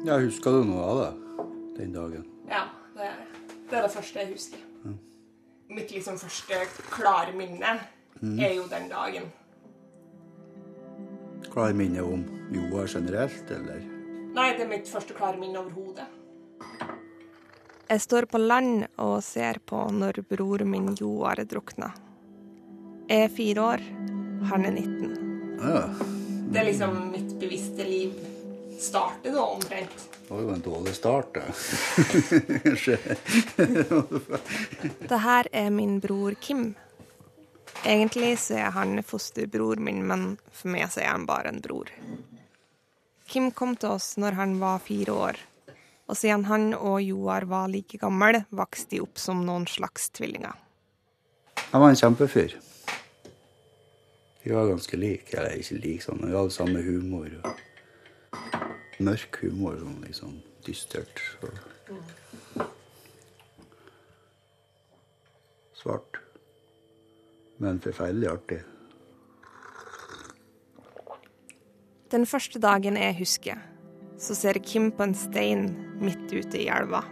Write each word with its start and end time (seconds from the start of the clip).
Jeg 0.00 0.24
husker 0.24 0.54
du 0.54 0.64
noe 0.64 0.84
av 0.88 0.98
det 1.02 1.10
den 1.76 1.92
dagen? 1.92 2.22
Ja, 2.48 2.62
det 2.96 3.04
er 3.04 3.18
det. 3.18 3.26
Det 3.68 3.76
er 3.78 3.84
det 3.84 3.92
første 3.92 4.22
jeg 4.22 4.32
husker. 4.32 4.62
Mitt 5.70 5.92
liksom 5.94 6.16
første 6.18 6.62
klare 6.90 7.34
minne 7.36 7.74
er 8.40 8.54
jo 8.56 8.64
den 8.70 8.88
dagen. 8.90 9.28
Klare 11.50 11.76
minne 11.76 12.02
om 12.02 12.24
Joa 12.54 12.86
generelt, 12.90 13.52
eller? 13.54 13.84
Nei, 14.34 14.48
det 14.56 14.64
er 14.64 14.72
mitt 14.72 14.88
første 14.90 15.14
klare 15.14 15.38
minne 15.38 15.60
overhodet. 15.60 16.08
Jeg 17.90 18.02
står 18.06 18.26
på 18.30 18.38
land 18.40 18.84
og 19.02 19.16
ser 19.26 19.58
på 19.66 19.82
når 19.92 20.22
bror 20.30 20.64
min 20.64 20.92
Joar 20.98 21.44
drukna. 21.50 21.92
Jeg 23.10 23.26
er 23.28 23.32
fire 23.34 23.68
år, 23.74 23.86
han 24.50 24.64
er 24.64 24.76
19. 24.80 25.14
Ja, 25.60 25.86
Det 26.50 26.58
er 26.58 26.66
liksom 26.66 27.00
mitt 27.12 27.34
bevisste 27.38 27.84
liv 27.86 28.14
starter 28.80 29.32
da 29.32 29.42
omtrent. 29.42 30.08
det 30.28 30.34
var 30.34 30.40
jo 30.40 30.50
en 30.54 30.60
dårlig 30.60 30.94
start, 30.94 31.34
da. 31.34 31.42
Det 35.08 35.18
her 35.18 35.48
er 35.52 35.70
min 35.70 36.00
bror 36.00 36.34
Kim. 36.40 36.74
Egentlig 37.84 38.38
så 38.38 38.54
er 38.54 38.70
han 38.76 39.02
fosterbror 39.02 39.76
min, 39.76 40.06
men 40.06 40.38
for 40.52 40.68
meg 40.72 40.90
så 40.92 41.00
er 41.04 41.12
han 41.14 41.26
bare 41.28 41.48
en 41.52 41.60
bror. 41.64 41.88
Kim 43.30 43.50
kom 43.54 43.76
til 43.76 43.88
oss 43.96 44.16
når 44.20 44.32
han 44.38 44.58
var 44.60 44.82
fire 44.84 45.12
år, 45.12 45.36
og 46.10 46.16
siden 46.18 46.44
han 46.50 46.74
og 46.74 47.02
Joar 47.02 47.46
var 47.50 47.68
like 47.70 47.98
gammel, 48.00 48.42
vokste 48.50 48.96
de 48.96 49.00
opp 49.04 49.18
som 49.22 49.44
noen 49.46 49.66
slags 49.70 50.10
tvillinger. 50.16 50.56
Han 51.70 51.80
var 51.80 51.92
en 51.92 52.00
kjempefyr. 52.00 52.56
Vi 54.42 54.52
var 54.52 54.66
ganske 54.66 54.96
like, 54.96 55.36
eller 55.36 55.60
ikke 55.60 55.78
like 55.78 56.02
sånn, 56.04 56.18
men 56.20 56.32
vi 56.32 56.38
hadde 56.38 56.54
samme 56.54 56.80
humor. 56.82 57.28
Og 57.44 57.50
mørk 59.00 59.40
humor, 59.42 59.78
sånn 59.80 60.02
liksom 60.04 60.36
dystert. 60.66 61.22
Og 61.44 62.66
svart. 65.80 66.20
Men 67.60 67.80
forferdelig 67.80 68.28
artig. 68.30 68.60
Den 72.10 72.26
første 72.26 72.58
dagen 72.58 72.98
jeg 72.98 73.18
husker, 73.20 73.58
så 74.20 74.34
ser 74.34 74.58
Kim 74.64 74.90
på 74.92 75.06
en 75.06 75.16
stein 75.16 75.68
midt 76.02 76.32
ute 76.32 76.58
i 76.58 76.68
elva. 76.72 77.04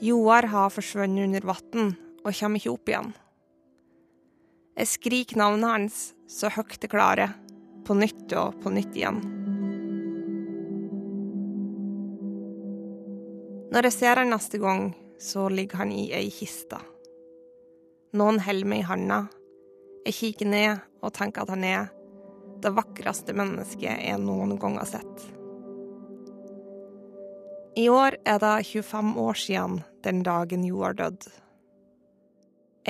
Joar 0.00 0.48
har 0.50 0.72
forsvunnet 0.72 1.28
under 1.28 1.44
vann 1.46 1.92
og 2.24 2.32
kommer 2.34 2.60
ikke 2.60 2.72
opp 2.72 2.90
igjen. 2.90 3.12
Jeg 4.80 4.92
skriker 4.94 5.40
navnet 5.40 5.70
hans 5.70 6.00
så 6.30 6.50
høyt 6.52 6.80
jeg 6.80 6.92
klarer, 6.92 7.36
på 7.84 7.96
nytt 7.96 8.32
og 8.38 8.58
på 8.62 8.72
nytt 8.72 8.96
igjen. 8.96 9.39
Når 13.70 13.86
jeg 13.86 13.94
ser 13.94 14.18
han 14.18 14.32
neste 14.32 14.58
gang, 14.58 14.88
så 15.22 15.44
ligger 15.48 15.84
han 15.84 15.92
i 15.94 16.08
ei 16.16 16.26
kiste. 16.34 16.80
Noen 18.18 18.40
holder 18.42 18.66
meg 18.66 18.82
i 18.82 18.88
handa. 18.88 19.18
Jeg 20.08 20.16
kikker 20.16 20.50
ned 20.50 20.80
og 21.04 21.12
tenker 21.14 21.44
at 21.44 21.52
han 21.54 21.66
er 21.68 21.84
det 22.60 22.72
vakreste 22.74 23.36
mennesket 23.36 24.02
jeg 24.02 24.18
noen 24.18 24.56
gang 24.58 24.80
har 24.80 24.90
sett. 24.90 25.22
I 27.78 27.86
år 27.94 28.18
er 28.26 28.42
det 28.42 28.66
25 28.66 29.14
år 29.22 29.38
siden 29.38 29.78
den 30.02 30.24
dagen 30.26 30.66
Joar 30.66 30.98
døde. 30.98 31.30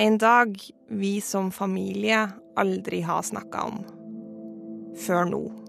En 0.01 0.17
dag 0.17 0.57
vi 0.89 1.19
som 1.21 1.51
familie 1.53 2.25
aldri 2.57 3.03
har 3.05 3.21
snakka 3.21 3.67
om. 3.69 3.83
Før 4.97 5.29
nå. 5.29 5.60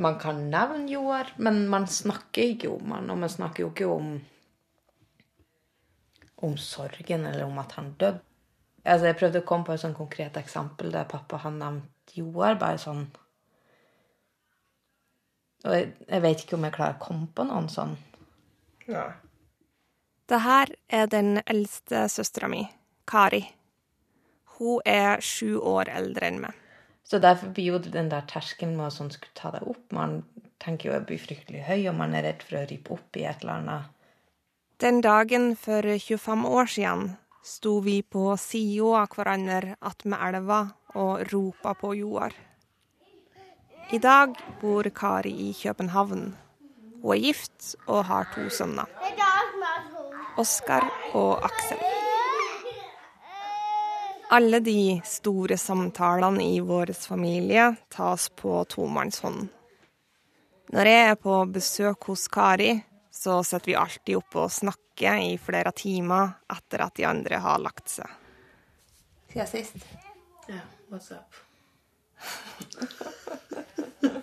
Man 0.00 0.16
kan 0.20 0.46
nevne 0.50 0.88
Joar, 0.88 1.34
men 1.36 1.66
man 1.68 1.86
snakker 1.86 2.54
ikke 2.54 2.70
om 2.72 2.92
han, 2.94 3.10
og 3.12 3.18
man 3.20 3.32
snakker 3.32 3.66
jo 3.66 3.70
ikke 3.72 3.88
om 3.90 4.12
om 6.40 6.56
sorgen 6.56 7.26
eller 7.26 7.44
om 7.44 7.58
at 7.60 7.72
han 7.76 7.92
døde. 8.00 8.20
Altså, 8.84 9.10
jeg 9.10 9.16
prøvde 9.20 9.42
å 9.42 9.44
komme 9.44 9.66
på 9.68 9.74
et 9.74 9.82
sånn 9.82 9.96
konkret 9.96 10.38
eksempel 10.40 10.88
der 10.94 11.08
pappa 11.08 11.42
har 11.42 11.52
nevnt 11.52 12.14
Joar, 12.16 12.56
bare 12.58 12.80
sånn 12.80 13.04
Og 15.60 15.74
jeg, 15.76 15.90
jeg 16.08 16.22
vet 16.24 16.42
ikke 16.42 16.56
om 16.56 16.64
jeg 16.64 16.72
klarer 16.72 16.96
å 16.96 17.04
komme 17.04 17.26
på 17.36 17.44
noen 17.44 17.66
sånn. 17.68 17.92
Ja. 18.88 19.02
Det 20.32 20.38
her 20.40 20.72
er 20.88 21.10
den 21.12 21.42
eldste 21.44 22.06
søstera 22.08 22.48
mi, 22.48 22.62
Kari. 23.04 23.42
Hun 24.56 24.80
er 24.88 25.20
sju 25.20 25.58
år 25.60 25.92
eldre 25.92 26.30
enn 26.30 26.40
meg. 26.46 26.56
Så 27.10 27.18
derfor 27.18 27.50
blir 27.50 27.72
jo 27.72 27.78
den 27.82 28.10
der 28.10 28.22
terskelen 28.30 28.76
med 28.78 28.86
å 28.86 28.94
sånn 28.94 29.10
skulle 29.10 29.34
ta 29.34 29.50
deg 29.50 29.66
opp 29.66 29.94
Man 29.96 30.20
tenker 30.62 30.90
jo 30.90 30.98
det 30.98 31.08
blir 31.08 31.18
fryktelig 31.18 31.64
høy, 31.66 31.88
og 31.90 31.96
man 31.98 32.14
er 32.14 32.28
redd 32.28 32.44
for 32.46 32.60
å 32.60 32.68
rippe 32.70 32.94
opp 32.94 33.16
i 33.18 33.24
et 33.26 33.42
eller 33.42 33.56
annet. 33.56 33.88
Den 34.80 35.00
dagen 35.04 35.56
for 35.58 35.82
25 35.82 36.46
år 36.46 36.70
siden 36.70 37.02
sto 37.42 37.80
vi 37.84 38.00
på 38.02 38.36
sida 38.38 39.02
av 39.02 39.16
hverandre 39.16 39.74
attmed 39.80 40.22
elva 40.28 40.60
og 40.94 41.24
ropa 41.32 41.74
på 41.80 41.94
Joar. 41.98 42.36
I 43.90 43.98
dag 43.98 44.36
bor 44.60 44.86
Kari 44.94 45.32
i 45.48 45.52
København. 45.56 46.36
Hun 47.02 47.12
er 47.16 47.24
gift 47.24 47.74
og 47.88 48.04
har 48.06 48.30
to 48.36 48.46
sønner. 48.52 48.86
Oskar 50.38 50.86
og 51.14 51.42
Aksel. 51.48 51.99
Alle 54.32 54.60
de 54.60 55.00
store 55.04 55.56
samtalene 55.58 56.44
i 56.54 56.60
vår 56.60 56.92
familie 56.92 57.76
tas 57.88 58.28
på 58.28 58.64
tomannshånd. 58.70 59.48
Når 60.70 60.86
jeg 60.86 61.08
er 61.08 61.16
på 61.18 61.38
besøk 61.50 62.06
hos 62.12 62.28
Kari, 62.30 62.76
så 63.10 63.42
setter 63.42 63.72
vi 63.72 63.74
alltid 63.80 64.16
opp 64.20 64.36
og 64.38 64.52
snakker 64.54 65.18
i 65.18 65.34
flere 65.42 65.72
timer 65.74 66.30
etter 66.54 66.78
at 66.84 66.94
de 66.94 67.08
andre 67.10 67.40
har 67.42 67.58
lagt 67.58 67.90
seg. 67.90 68.06
Siden 69.32 69.50
sist. 69.50 69.82
Ja, 70.46 70.62
what's 70.94 71.10
up? 71.10 71.34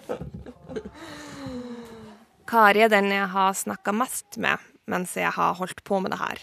Kari 2.48 2.80
er 2.88 2.90
den 2.96 3.12
jeg 3.12 3.28
har 3.36 3.52
snakka 3.60 3.92
mest 3.92 4.40
med 4.40 4.56
mens 4.88 5.18
jeg 5.20 5.36
har 5.36 5.60
holdt 5.60 5.84
på 5.84 6.00
med 6.00 6.16
det 6.16 6.22
her. 6.24 6.40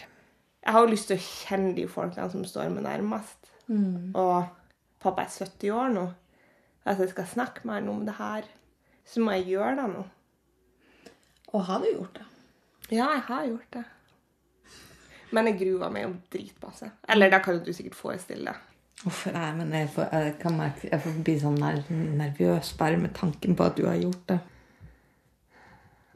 Jeg 0.61 0.73
har 0.73 0.85
jo 0.85 0.93
lyst 0.93 1.09
til 1.09 1.17
å 1.17 1.25
kjenne 1.25 1.73
de 1.77 1.89
folkene 1.89 2.29
som 2.29 2.45
står 2.45 2.69
meg 2.73 2.85
nærmest. 2.85 3.44
Og 3.67 4.45
pappa 5.01 5.25
er 5.25 5.33
70 5.33 5.71
år 5.73 5.89
nå. 5.95 6.05
altså 6.85 7.03
jeg 7.03 7.09
skal 7.15 7.27
snakke 7.27 7.61
med 7.63 7.73
han 7.73 7.89
om 7.89 8.05
det 8.05 8.13
her, 8.17 8.45
så 9.05 9.21
må 9.21 9.31
jeg 9.31 9.47
gjøre 9.55 9.75
det 9.81 9.89
nå. 9.89 10.05
Og 11.53 11.65
har 11.65 11.79
du 11.79 11.89
gjort 11.91 12.19
det? 12.19 12.25
Ja, 12.91 13.09
jeg 13.15 13.21
har 13.27 13.45
gjort 13.45 13.73
det. 13.73 13.83
Men 15.31 15.47
jeg 15.49 15.59
gruer 15.59 15.89
meg 15.89 16.05
jo 16.05 16.13
dritmasse. 16.31 16.91
Eller 17.09 17.29
det 17.33 17.41
kan 17.43 17.57
jo 17.57 17.65
du 17.65 17.73
sikkert 17.73 17.97
forestille 17.97 18.51
deg. 18.51 18.71
Uff, 19.05 19.25
nei, 19.33 19.49
men 19.57 19.73
jeg 19.73 19.89
får, 19.91 20.07
jeg 20.13 20.35
kan 20.41 20.55
merke, 20.57 20.89
jeg 20.91 21.01
får 21.03 21.15
bli 21.25 21.33
sånn 21.41 21.57
nervøs 22.17 22.71
bare 22.79 22.97
med 22.97 23.13
tanken 23.17 23.57
på 23.57 23.65
at 23.65 23.75
du 23.77 23.83
har 23.85 23.97
gjort 23.99 24.29
det. 24.31 24.39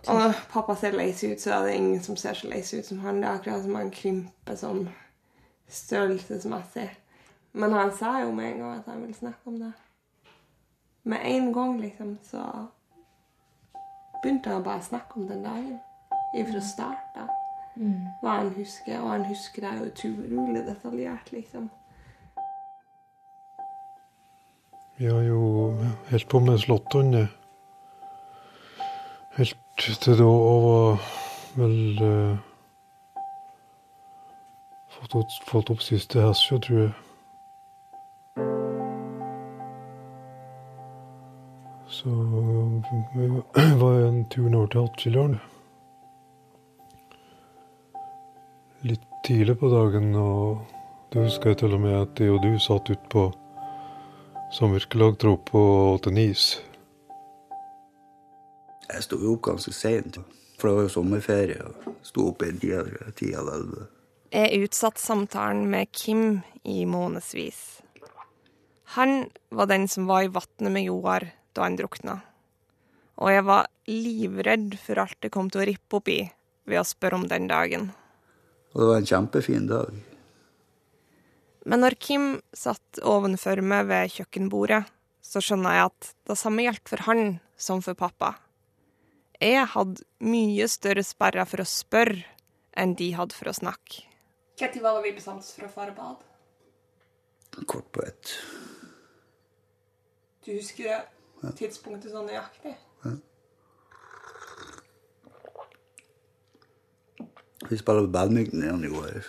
Og 0.08 0.16
når 0.16 0.38
pappa 0.50 0.76
ser 0.80 0.96
lei 0.96 1.10
seg 1.14 1.36
ut, 1.36 1.44
så 1.44 1.58
er 1.58 1.68
det 1.68 1.76
ingen 1.76 2.00
som 2.04 2.16
ser 2.18 2.38
så 2.40 2.48
lei 2.48 2.62
seg 2.64 2.82
ut 2.82 2.88
som 2.88 3.02
han. 3.04 3.20
Det 3.20 3.28
er 3.28 3.42
akkurat 3.42 3.66
som 3.66 3.76
han 3.76 3.92
krymper 3.94 4.58
sånn 4.58 4.86
størrelsesmessig. 5.70 6.88
Men 7.54 7.74
han 7.74 7.92
sa 7.98 8.20
jo 8.22 8.32
med 8.32 8.52
en 8.52 8.60
gang 8.60 8.78
at 8.78 8.86
han 8.86 9.02
ville 9.02 9.14
snakke 9.14 9.40
om 9.46 9.60
det. 9.60 9.72
Med 11.04 11.20
en 11.24 11.54
gang, 11.54 11.80
liksom, 11.82 12.18
så 12.24 12.44
begynte 14.24 14.50
han 14.50 14.64
bare 14.64 14.84
å 14.84 14.90
snakke 14.90 15.20
om 15.20 15.28
den 15.28 15.44
dagen. 15.44 15.80
Ifra 16.38 16.62
start 16.62 17.18
av. 17.18 17.30
Hva 18.22 18.36
han 18.42 18.54
husker. 18.54 19.00
Og 19.02 19.10
han 19.10 19.26
husker 19.26 19.66
det 19.66 19.78
jo 19.78 19.90
utrolig 19.90 20.66
detaljert, 20.68 21.32
liksom. 21.32 21.70
Vi 25.00 25.08
har 25.08 25.22
jo 25.24 25.42
holdt 26.10 26.28
på 26.30 26.40
med 26.44 26.60
slåtthund 26.60 27.16
helt 29.38 29.58
til 30.04 30.18
da 30.20 30.26
og 30.28 30.66
var 30.66 30.98
vel 31.56 32.02
eh, 32.04 32.38
fått, 34.92 35.16
opp, 35.16 35.38
fått 35.48 35.72
opp 35.72 35.86
siste 35.86 36.20
hesje, 36.20 36.60
tror 36.60 36.82
jeg. 36.82 37.09
Så 42.00 42.10
vi 43.16 43.28
var 43.80 43.94
en 43.94 44.26
turen 44.30 44.54
over 44.56 44.68
til 44.72 44.86
Hattfjelldalen. 44.86 45.40
Litt 48.88 49.08
tidlig 49.28 49.58
på 49.60 49.68
dagen, 49.68 50.14
og 50.16 50.62
det 51.12 51.26
husker 51.26 51.52
jeg 51.52 51.58
til 51.60 51.74
og 51.76 51.82
med 51.84 51.98
at 51.98 52.22
jeg 52.24 52.32
og 52.32 52.46
du 52.46 52.54
satt 52.64 52.88
ute 52.88 53.12
på 53.12 53.26
samvirkelagtropp 54.56 55.52
og 55.60 55.72
åt 55.98 56.08
en 56.08 56.22
is. 56.22 56.46
Jeg 58.86 59.04
sto 59.04 59.20
jo 59.20 59.34
opp 59.36 59.50
ganske 59.50 59.74
seint, 59.76 60.22
for 60.56 60.70
det 60.70 60.76
var 60.78 60.88
jo 60.88 60.94
sommerferie. 60.94 61.66
og 61.68 61.98
Sto 62.08 62.30
opp 62.30 62.46
i 62.48 62.54
tida 62.62 62.86
ti 63.12 63.34
eller 63.34 63.58
elleve. 63.58 63.90
Jeg 64.32 64.64
utsatte 64.70 65.04
samtalen 65.04 65.68
med 65.68 65.92
Kim 65.92 66.40
i 66.64 66.86
månedsvis. 66.88 67.82
Han 68.96 69.28
var 69.52 69.68
den 69.68 69.90
som 69.92 70.08
var 70.08 70.24
i 70.24 70.32
vannet 70.32 70.72
med 70.72 70.88
Joar 70.88 71.28
da 71.56 71.66
han 71.66 71.78
drukna. 71.80 72.20
Og 73.20 73.34
jeg 73.34 73.46
var 73.48 73.68
livredd 73.90 74.78
for 74.80 75.02
alt 75.04 75.18
det 75.24 75.32
kom 75.34 75.50
til 75.52 75.64
å 75.64 75.68
rippe 75.70 76.00
opp 76.00 76.12
i 76.12 76.22
ved 76.70 76.80
å 76.80 76.88
spørre 76.88 77.20
om 77.20 77.26
den 77.28 77.50
dagen. 77.50 77.90
Og 78.74 78.82
det 78.82 78.88
var 78.92 79.02
en 79.02 79.10
kjempefin 79.10 79.68
dag. 79.70 79.98
Men 81.70 81.84
når 81.84 81.98
Kim 82.00 82.28
satt 82.56 83.02
ovenfor 83.04 83.62
meg 83.66 83.90
ved 83.90 84.14
kjøkkenbordet, 84.16 84.84
så 85.22 85.42
skjønner 85.44 85.76
jeg 85.76 85.90
at 85.90 86.12
det 86.30 86.38
samme 86.40 86.64
gjaldt 86.66 86.90
for 86.90 87.06
han 87.10 87.24
som 87.60 87.84
for 87.86 87.98
pappa. 87.98 88.38
Jeg 89.40 89.68
hadde 89.74 90.04
mye 90.26 90.68
større 90.72 91.04
sperrer 91.06 91.48
for 91.48 91.64
å 91.64 91.68
spørre 91.68 92.24
enn 92.80 92.96
de 93.00 93.12
hadde 93.16 93.36
for 93.36 93.52
å 93.52 93.56
snakke. 93.56 94.06
Når 94.60 94.82
var 94.84 94.98
det 94.98 95.06
vi 95.06 95.16
bestemte 95.16 95.46
oss 95.46 95.54
for 95.56 95.68
å 95.68 95.72
fare 95.72 95.94
bad? 95.96 96.26
Kort 97.66 97.88
på 97.96 98.04
ett. 98.04 98.34
Du 100.46 100.52
husker 100.52 100.90
det 100.90 101.00
tidspunktet 101.60 102.12
sånn 102.14 102.28
nøyaktig? 102.30 102.76
Vi 107.70 107.78
spilte 107.78 108.08
badminton 108.08 108.64
igjen 108.64 108.86
i 108.88 108.90
går. 108.94 109.28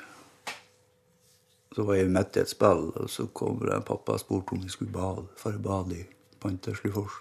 Så 1.74 1.84
var 1.86 1.98
jeg 1.98 2.10
midt 2.10 2.36
i 2.36 2.40
et 2.40 2.50
spill, 2.50 2.88
og 2.96 3.10
så 3.10 3.26
kom 3.34 3.58
det 3.60 3.74
en 3.74 3.86
pappa 3.86 4.16
og 4.16 4.22
spurte 4.22 4.54
om 4.54 4.62
vi 4.62 4.70
skulle 4.72 4.94
bade, 4.94 5.26
for 5.38 5.54
å 5.54 5.62
bade 5.62 5.98
i 5.98 6.06
Panterslifors. 6.40 7.20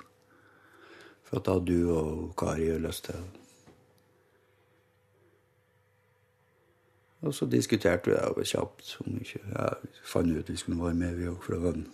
For 1.27 1.41
at 1.41 1.49
da 1.49 1.57
du 1.59 1.91
og 1.93 2.31
Kari 2.39 2.71
lyst 2.81 3.09
til. 3.09 3.21
Og 7.21 7.35
så 7.35 7.45
diskuterte 7.51 8.09
vi 8.09 8.15
det 8.15 8.47
kjapt. 8.47 8.97
om 9.05 9.17
ikke, 9.19 9.41
ja, 9.51 9.73
fant 10.05 10.37
ut 10.37 10.49
vi 10.49 10.55
skulle 10.55 10.83
være 10.83 10.93
med, 10.93 11.15
vi 11.15 11.27
òg, 11.27 11.41
for 11.43 11.53
det 11.53 11.63
var 11.63 11.73
en 11.73 11.89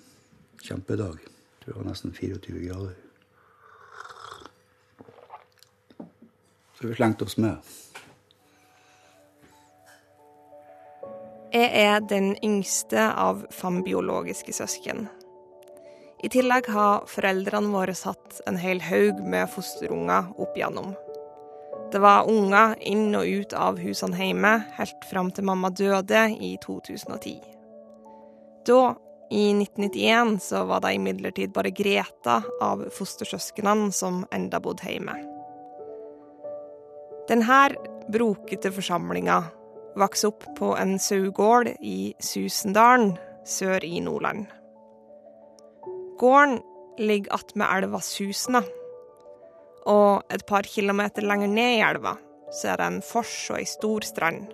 kjempedag. 0.62 1.35
Det 1.66 1.74
var 1.74 1.84
nesten 1.84 2.14
24 2.14 2.60
grader. 2.60 2.94
Så 6.80 6.88
vi 6.88 6.96
slengte 6.96 7.26
oss 7.26 7.38
med. 7.38 7.58
Jeg 11.56 11.70
er 11.72 12.02
den 12.04 12.34
yngste 12.44 13.08
av 13.14 13.46
fem 13.50 13.80
biologiske 13.84 14.54
søsken. 14.54 15.08
I 16.24 16.30
tillegg 16.30 16.68
har 16.74 17.06
foreldrene 17.08 17.72
våre 17.72 17.96
hatt 17.96 18.42
en 18.50 18.58
hel 18.60 18.82
haug 18.84 19.22
med 19.24 19.50
fosterunger 19.54 20.34
opp 20.42 20.58
igjennom. 20.58 20.94
Det 21.94 22.02
var 22.04 22.30
unger 22.30 22.76
inn 22.84 23.16
og 23.16 23.26
ut 23.26 23.54
av 23.56 23.80
husene 23.80 24.20
hjemme 24.20 24.54
helt 24.76 25.06
fram 25.10 25.32
til 25.32 25.48
mamma 25.48 25.70
døde 25.70 26.28
i 26.44 26.56
2010. 26.66 27.38
Da, 28.66 28.96
i 29.32 29.50
1991, 29.54 30.40
så 30.44 30.66
var 30.70 30.84
det 30.84 30.94
imidlertid 30.96 31.54
bare 31.54 31.74
Greta 31.74 32.42
av 32.62 32.84
fostersøsknene 32.94 33.92
som 33.96 34.24
enda 34.34 34.60
bodde 34.62 34.90
hjemme. 34.90 35.16
Denne 37.30 37.62
brokete 38.14 38.70
forsamlinga 38.74 39.40
vokste 39.98 40.30
opp 40.30 40.46
på 40.60 40.76
en 40.78 41.00
sauegård 41.02 41.72
i 41.82 42.14
Susendalen 42.22 43.16
sør 43.46 43.86
i 43.86 44.00
Nordland. 44.04 44.46
Gården 46.22 46.60
ligger 47.02 47.34
attmed 47.36 47.66
elva 47.66 48.00
Susna, 48.04 48.62
og 49.86 50.24
et 50.34 50.46
par 50.50 50.66
kilometer 50.70 51.26
lenger 51.26 51.52
ned 51.52 51.80
i 51.80 51.84
elva 51.86 52.16
så 52.56 52.72
er 52.72 52.80
det 52.80 52.88
en 52.88 53.02
fors 53.04 53.34
og 53.52 53.60
ei 53.60 53.68
stor 53.70 54.06
strand. 54.06 54.48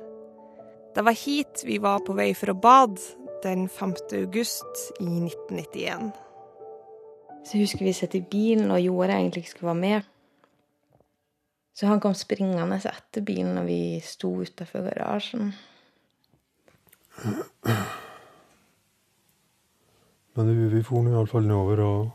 Det 0.95 1.03
var 1.05 1.15
hit 1.15 1.63
vi 1.67 1.77
var 1.81 2.03
på 2.05 2.15
vei 2.17 2.31
for 2.37 2.51
å 2.51 2.59
bade 2.59 2.99
den 3.43 3.69
5. 3.69 3.93
august 4.13 4.91
i 4.99 5.05
1991. 5.05 6.11
Så 7.45 7.57
husker 7.57 7.85
vi 7.85 7.93
satt 7.93 8.15
i 8.15 8.21
bilen, 8.21 8.71
og 8.71 8.81
Joar 8.81 9.09
egentlig 9.15 9.43
ikke 9.43 9.49
skulle 9.55 9.71
være 9.73 9.81
med. 9.81 10.01
Så 11.73 11.87
han 11.87 11.99
kom 11.99 12.13
springende 12.13 12.77
etter 12.77 13.23
bilen 13.25 13.55
når 13.55 13.63
vi 13.65 13.81
sto 14.05 14.33
utafor 14.43 14.85
garasjen. 14.85 15.53
Men 20.33 20.47
vi, 20.47 20.67
vi 20.75 20.83
for 20.83 21.07
iallfall 21.09 21.47
nedover, 21.47 21.81
og 21.83 22.11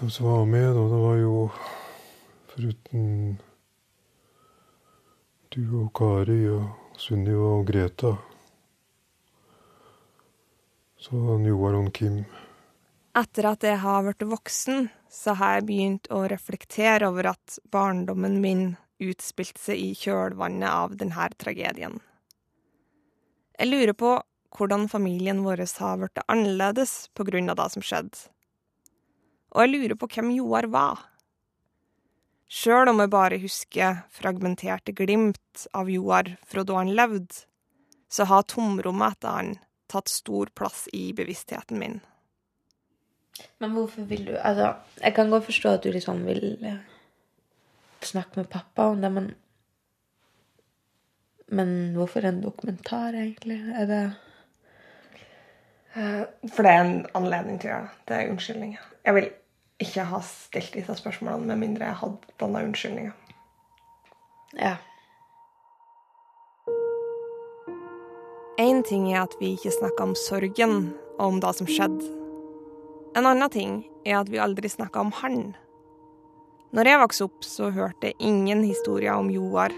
de 0.00 0.10
som 0.10 0.26
var 0.26 0.44
med, 0.44 0.68
da, 0.74 0.84
det 0.90 1.00
var 1.06 1.16
jo 1.22 1.34
foruten 2.52 3.40
du 5.54 5.62
og 5.80 5.90
Kari 5.94 6.40
og 6.50 6.98
Sunniva 6.98 7.56
og 7.58 7.66
Greta, 7.66 8.14
så 11.04 11.20
det 11.42 11.50
Joar 11.50 11.76
og 11.76 11.92
Kim. 11.92 12.22
Etter 13.14 13.46
at 13.50 13.64
jeg 13.66 13.76
har 13.82 14.04
blitt 14.06 14.24
voksen, 14.26 14.86
så 15.12 15.34
har 15.36 15.58
jeg 15.58 15.66
begynt 15.68 16.08
å 16.10 16.24
reflektere 16.30 17.10
over 17.10 17.28
at 17.34 17.58
barndommen 17.70 18.40
min 18.40 18.62
utspilte 19.04 19.60
seg 19.60 19.82
i 19.82 19.90
kjølvannet 19.98 20.70
av 20.70 20.94
denne 20.98 21.26
tragedien. 21.36 21.98
Jeg 23.58 23.68
lurer 23.68 23.92
på 23.92 24.14
hvordan 24.54 24.88
familien 24.88 25.42
vår 25.44 25.64
har 25.78 25.98
blitt 26.00 26.22
annerledes 26.24 27.10
på 27.14 27.26
grunn 27.28 27.52
av 27.52 27.58
det 27.60 27.68
som 27.74 27.84
skjedde. 27.84 28.30
Og 29.54 29.62
jeg 29.62 29.74
lurer 29.74 29.98
på 29.98 30.08
hvem 30.08 30.32
Joar 30.38 30.70
var. 30.72 31.04
Sjøl 32.48 32.90
om 32.90 33.02
jeg 33.02 33.12
bare 33.12 33.42
husker 33.42 34.00
fragmenterte 34.14 34.96
glimt 34.96 35.66
av 35.74 35.90
Joar 35.90 36.32
fra 36.48 36.64
da 36.64 36.80
han 36.80 36.94
levde, 36.96 37.44
så 38.08 38.26
har 38.30 38.48
tomrommet 38.48 39.18
etter 39.18 39.38
han 39.38 39.54
tatt 39.90 40.08
stor 40.08 40.50
plass 40.56 40.88
i 40.92 41.12
bevisstheten 41.16 41.78
min. 41.78 42.00
Men 43.58 43.72
hvorfor 43.74 44.06
vil 44.06 44.26
du 44.28 44.36
Altså, 44.36 44.74
jeg 45.02 45.14
kan 45.14 45.30
godt 45.30 45.44
forstå 45.44 45.72
at 45.74 45.82
du 45.84 45.90
liksom 45.90 46.26
vil 46.26 46.58
snakke 48.04 48.36
med 48.40 48.50
pappa 48.52 48.90
om 48.92 49.00
det, 49.02 49.12
men 49.12 49.34
Men 51.48 51.94
hvorfor 51.94 52.24
en 52.24 52.40
dokumentar, 52.42 53.12
egentlig? 53.12 53.60
Er 53.74 53.86
det 53.86 54.14
Eh, 55.96 56.24
For 56.50 56.62
det 56.62 56.70
er 56.70 56.80
en 56.84 57.06
anledning 57.14 57.60
til 57.60 57.70
å 57.70 57.74
gjøre 57.74 57.88
det. 57.88 58.06
Det 58.08 58.16
er 58.16 58.30
unnskyldninger. 58.32 58.86
Jeg 59.04 59.14
vil 59.14 59.28
ikke 59.84 60.06
ha 60.10 60.20
stilt 60.26 60.74
disse 60.74 60.96
spørsmålene 60.98 61.46
med 61.46 61.60
mindre 61.62 61.90
jeg 61.90 62.00
hadde 62.00 62.34
denne 62.40 62.64
unnskyldninga. 62.68 63.12
Ja. 64.58 64.76
Én 68.58 68.84
ting 68.86 69.08
er 69.10 69.24
at 69.24 69.32
vi 69.40 69.56
ikke 69.56 69.72
snakker 69.74 70.04
om 70.04 70.12
sorgen 70.14 70.92
og 71.16 71.24
om 71.26 71.38
det 71.42 71.50
som 71.58 71.66
skjedde. 71.66 72.06
En 73.18 73.26
annen 73.26 73.50
ting 73.50 73.80
er 74.06 74.20
at 74.20 74.30
vi 74.30 74.38
aldri 74.38 74.70
snakka 74.70 75.02
om 75.02 75.10
han. 75.22 75.56
Når 76.74 76.90
jeg 76.90 77.00
vokste 77.02 77.26
opp, 77.26 77.40
så 77.46 77.72
hørte 77.74 78.12
jeg 78.12 78.18
ingen 78.22 78.62
historier 78.62 79.18
om 79.18 79.32
Joar. 79.32 79.74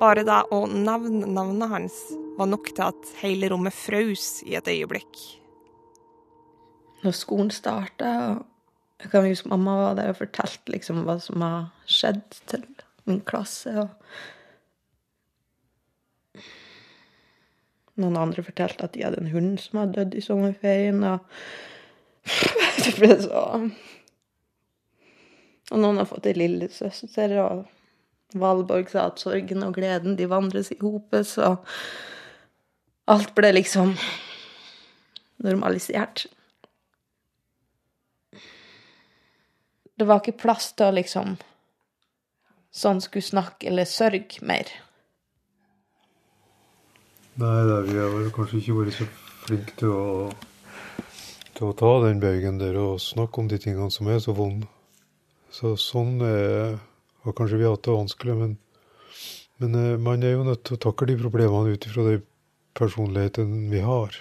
Bare 0.00 0.26
det 0.26 0.40
å 0.50 0.64
nevne 0.66 1.30
navnet 1.30 1.70
hans 1.70 2.00
var 2.34 2.50
nok 2.50 2.72
til 2.74 2.86
at 2.88 3.14
hele 3.20 3.52
rommet 3.52 3.74
frøs 3.74 4.42
i 4.42 4.58
et 4.58 4.70
øyeblikk. 4.74 5.22
Når 7.06 7.14
skolen 7.14 7.54
starta, 7.54 8.40
jeg 9.02 9.12
kan 9.12 9.26
huske 9.28 9.54
mamma 9.54 9.78
var 9.84 9.98
der 10.00 10.10
og 10.10 10.18
fortalte 10.18 10.74
liksom 10.74 11.04
hva 11.06 11.20
som 11.22 11.46
har 11.46 11.70
skjedd 11.86 12.42
til 12.50 12.66
min 13.06 13.22
klasse. 13.22 13.70
og 13.86 13.90
Noen 18.00 18.16
andre 18.18 18.42
fortalte 18.42 18.88
at 18.88 18.94
de 18.96 19.04
hadde 19.06 19.20
en 19.22 19.30
hund 19.30 19.58
som 19.62 19.78
hadde 19.82 20.00
dødd 20.00 20.16
i 20.18 20.24
sommerferien. 20.24 21.04
Og 21.06 21.18
det 22.82 22.94
ble 22.98 23.12
så 23.22 23.44
Og 25.72 25.80
noen 25.80 26.00
har 26.00 26.08
fått 26.08 26.26
ei 26.28 26.34
lillesøster, 26.36 27.36
og 27.40 27.64
Valborg 28.38 28.90
sa 28.90 29.06
at 29.08 29.22
sorgen 29.22 29.62
og 29.64 29.76
gleden 29.78 30.16
de 30.18 30.26
vandres 30.28 30.72
i 30.74 30.78
hopet, 30.80 31.26
så 31.28 31.54
alt 33.10 33.34
ble 33.36 33.52
liksom 33.54 33.94
normalisert. 35.44 36.26
Det 39.94 40.06
var 40.08 40.20
ikke 40.20 40.40
plass 40.42 40.72
til 40.74 40.90
å 40.90 40.96
liksom 40.98 41.36
Sånn 42.74 42.98
skulle 42.98 43.22
snakke 43.22 43.68
eller 43.70 43.86
sørge 43.86 44.42
mer. 44.42 44.66
Nei, 47.34 47.64
da, 47.66 47.80
vi 47.82 47.96
har 47.98 48.12
vel 48.14 48.28
kanskje 48.30 48.60
ikke 48.60 48.74
vært 48.76 48.94
så 48.94 49.04
flinke 49.42 49.72
til 49.80 49.90
å, 49.90 50.02
til 51.58 51.66
å 51.66 51.72
ta 51.80 51.88
den 52.04 52.20
bøygen 52.22 52.60
der 52.60 52.78
og 52.78 53.00
snakke 53.02 53.42
om 53.42 53.48
de 53.50 53.58
tingene 53.58 53.90
som 53.90 54.06
er 54.06 54.20
så 54.22 54.36
vonde. 54.38 54.68
Så 55.50 55.72
sånn 55.82 56.22
er, 56.22 56.76
har 57.26 57.34
kanskje 57.34 57.58
vi 57.58 57.66
hatt 57.66 57.82
det 57.82 57.96
vanskelig, 57.96 58.36
men, 58.38 58.54
men 59.58 59.74
eh, 59.80 59.96
man 59.98 60.22
er 60.22 60.36
jo 60.36 60.46
nødt 60.46 60.62
til 60.62 60.78
å 60.78 60.82
takle 60.86 61.10
de 61.10 61.18
problemene 61.24 61.74
ut 61.74 61.90
ifra 61.90 62.06
den 62.06 62.22
personligheten 62.78 63.52
vi 63.74 63.82
har. 63.82 64.14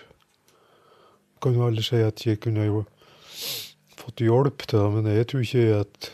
Kan 1.38 1.54
jo 1.54 1.70
aldri 1.70 1.86
si 1.86 2.02
at 2.02 2.26
jeg 2.26 2.42
kunne 2.42 2.66
jo 2.66 2.84
fått 3.94 4.26
hjelp 4.26 4.66
til 4.66 4.80
det, 4.80 4.92
men 4.98 5.14
jeg 5.14 5.30
tror 5.30 5.46
ikke 5.46 5.82
at 5.84 6.14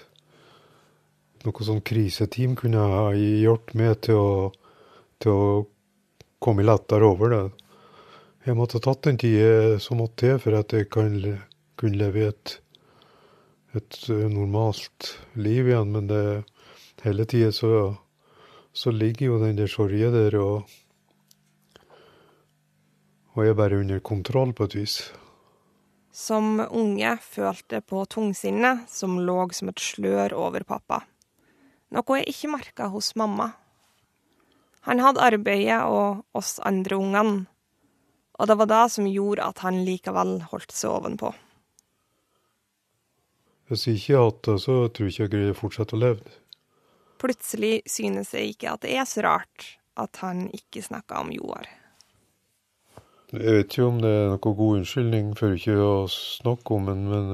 noe 1.47 1.71
sånn 1.71 1.83
kriseteam 1.95 2.59
kunne 2.59 2.91
ha 2.91 3.11
hjulpet 3.15 3.77
meg 3.79 4.01
til 4.03 4.19
å, 4.19 4.31
til 5.23 5.31
å 5.39 5.51
komme 6.39 6.63
lettere 6.63 7.05
over 7.05 7.29
det. 7.29 7.43
jeg 8.45 8.55
måtte 8.55 8.79
tatt 8.79 9.03
den 9.03 9.17
tida 9.19 9.79
som 9.79 9.99
måtte 9.99 10.23
til 10.23 10.39
for 10.39 10.57
at 10.57 10.73
jeg 10.73 10.89
kan 10.89 11.15
kunne 11.79 11.99
leve 11.99 12.27
et, 12.31 12.55
et 13.75 13.97
eh, 14.09 14.27
normalt 14.31 15.13
liv 15.35 15.67
igjen. 15.67 15.91
Men 15.95 16.07
det, 16.07 16.23
hele 17.03 17.25
tida 17.25 17.51
så, 17.51 17.95
så 18.73 18.91
ligger 18.91 19.25
jo 19.25 19.39
den 19.43 19.57
der 19.59 19.71
sorgen 19.71 20.15
der, 20.15 20.35
og, 20.39 20.63
og 23.35 23.45
er 23.45 23.55
bare 23.55 23.79
under 23.79 23.99
kontroll 23.99 24.53
på 24.53 24.69
et 24.69 24.75
vis. 24.75 24.99
Som 26.11 26.59
unge 26.59 27.13
følte 27.23 27.79
på 27.85 28.03
tungsinnet 28.09 28.89
som 28.91 29.19
lå 29.23 29.45
som 29.55 29.71
et 29.71 29.79
slør 29.79 30.35
over 30.35 30.65
pappa. 30.67 31.03
Noe 31.95 32.19
jeg 32.19 32.33
ikke 32.33 32.51
merka 32.51 32.89
hos 32.91 33.15
mamma. 33.17 33.53
Han 34.87 35.01
hadde 35.03 35.23
arbeidet 35.23 35.81
og 35.85 36.23
oss 36.37 36.57
andre 36.65 36.95
ungene, 36.95 37.45
og 38.39 38.47
det 38.47 38.55
var 38.61 38.69
det 38.71 38.83
som 38.93 39.07
gjorde 39.09 39.47
at 39.51 39.63
han 39.65 39.81
likevel 39.83 40.37
holdt 40.51 40.71
seg 40.71 40.93
ovenpå. 40.93 41.33
Hvis 43.69 43.85
jeg 43.85 43.99
ikke 43.99 44.15
hadde 44.15 44.29
hatt 44.29 44.45
det, 44.47 44.55
så 44.63 44.77
tror 44.87 45.05
jeg 45.05 45.13
ikke 45.13 45.25
jeg 45.25 45.33
greier 45.33 45.51
å 45.53 45.59
fortsette 45.59 45.97
å 45.97 45.99
leve. 46.01 46.37
Plutselig 47.19 47.73
synes 47.91 48.31
jeg 48.33 48.55
ikke 48.55 48.71
at 48.71 48.85
det 48.85 48.95
er 48.95 49.05
så 49.09 49.25
rart 49.27 49.67
at 49.99 50.21
han 50.23 50.47
ikke 50.55 50.81
snakka 50.81 51.19
om 51.25 51.33
Joar. 51.35 51.67
Jeg 53.29 53.43
vet 53.43 53.67
ikke 53.67 53.85
om 53.85 53.99
det 54.01 54.09
er 54.09 54.31
noen 54.31 54.55
god 54.57 54.79
unnskyldning 54.79 55.27
for 55.37 55.53
ikke 55.53 55.75
å 55.83 56.07
snakke 56.09 56.77
om 56.79 56.87
den, 56.89 57.03
men 57.11 57.27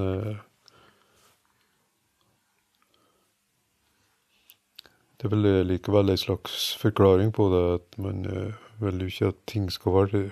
Det 5.15 5.27
er 5.27 5.33
vel 5.35 5.45
eh, 5.49 5.61
likevel 5.67 6.11
en 6.11 6.19
slags 6.19 6.73
forklaring 6.81 7.31
på 7.35 7.47
det, 7.53 7.63
at 7.79 7.99
man 8.01 8.25
eh, 8.25 8.57
vil 8.81 9.05
jo 9.05 9.11
ikke 9.11 9.31
at 9.31 9.45
ting 9.47 9.69
skal 9.71 9.95
være 9.95 10.23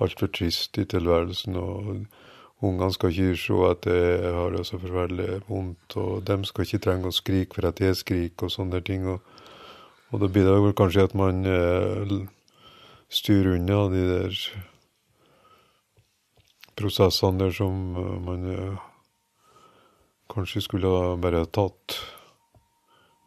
altfor 0.00 0.30
trist 0.32 0.78
i 0.78 0.84
tilværelsen. 0.84 1.56
Og 1.56 2.06
ungene 2.60 2.92
skal 2.92 3.12
ikke 3.12 3.36
se 3.42 3.58
at 3.68 3.90
jeg 3.90 4.32
har 4.34 4.56
det 4.56 4.64
så 4.66 4.78
forferdelig 4.78 5.42
vondt, 5.48 5.96
og 5.96 6.26
de 6.26 6.38
skal 6.44 6.66
ikke 6.66 6.82
trenge 6.86 7.10
å 7.12 7.14
skrike 7.14 7.58
for 7.58 7.68
at 7.68 7.80
jeg 7.80 8.00
skriker, 8.00 8.48
og 8.48 8.54
sånne 8.54 8.80
ting. 8.80 9.06
Og, 9.06 9.20
og 10.10 10.24
da 10.24 10.32
blir 10.32 10.48
det 10.48 10.56
vel 10.64 10.74
kanskje 10.78 11.06
at 11.10 11.14
man 11.18 11.44
eh, 11.46 12.18
styrer 13.08 13.56
unna 13.58 13.86
de 13.92 14.04
der 14.08 14.42
prosessene 16.78 17.38
der 17.38 17.50
som 17.50 17.96
eh, 17.96 18.16
man 18.22 18.46
eh, 18.52 18.78
kanskje 20.30 20.62
skulle 20.64 21.16
bare 21.22 21.44
tatt 21.46 21.98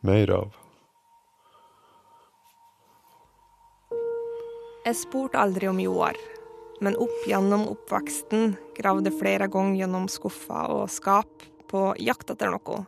mer 0.07 0.31
av. 0.37 0.60
Jeg 4.81 4.97
spurte 4.97 5.37
aldri 5.37 5.67
om 5.69 5.77
Joar, 5.77 6.17
men 6.81 6.95
opp 6.97 7.25
gjennom 7.29 7.67
oppveksten 7.69 8.55
gravde 8.73 9.11
flere 9.13 9.45
ganger 9.53 9.83
gjennom 9.83 10.07
skuffer 10.09 10.71
og 10.73 10.87
skap 10.89 11.43
på 11.69 11.83
jakt 12.01 12.33
etter 12.33 12.49
noe 12.49 12.79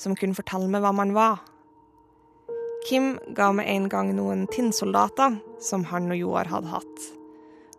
som 0.00 0.16
kunne 0.16 0.36
fortelle 0.38 0.70
meg 0.72 0.80
hva 0.80 0.94
man 0.96 1.12
var. 1.12 1.42
Kim 2.88 3.18
ga 3.36 3.50
meg 3.52 3.68
en 3.68 3.90
gang 3.92 4.14
noen 4.16 4.46
tinnsoldater 4.48 5.36
som 5.60 5.84
han 5.90 6.08
og 6.14 6.22
Joar 6.22 6.48
hadde 6.48 6.72
hatt. 6.72 7.04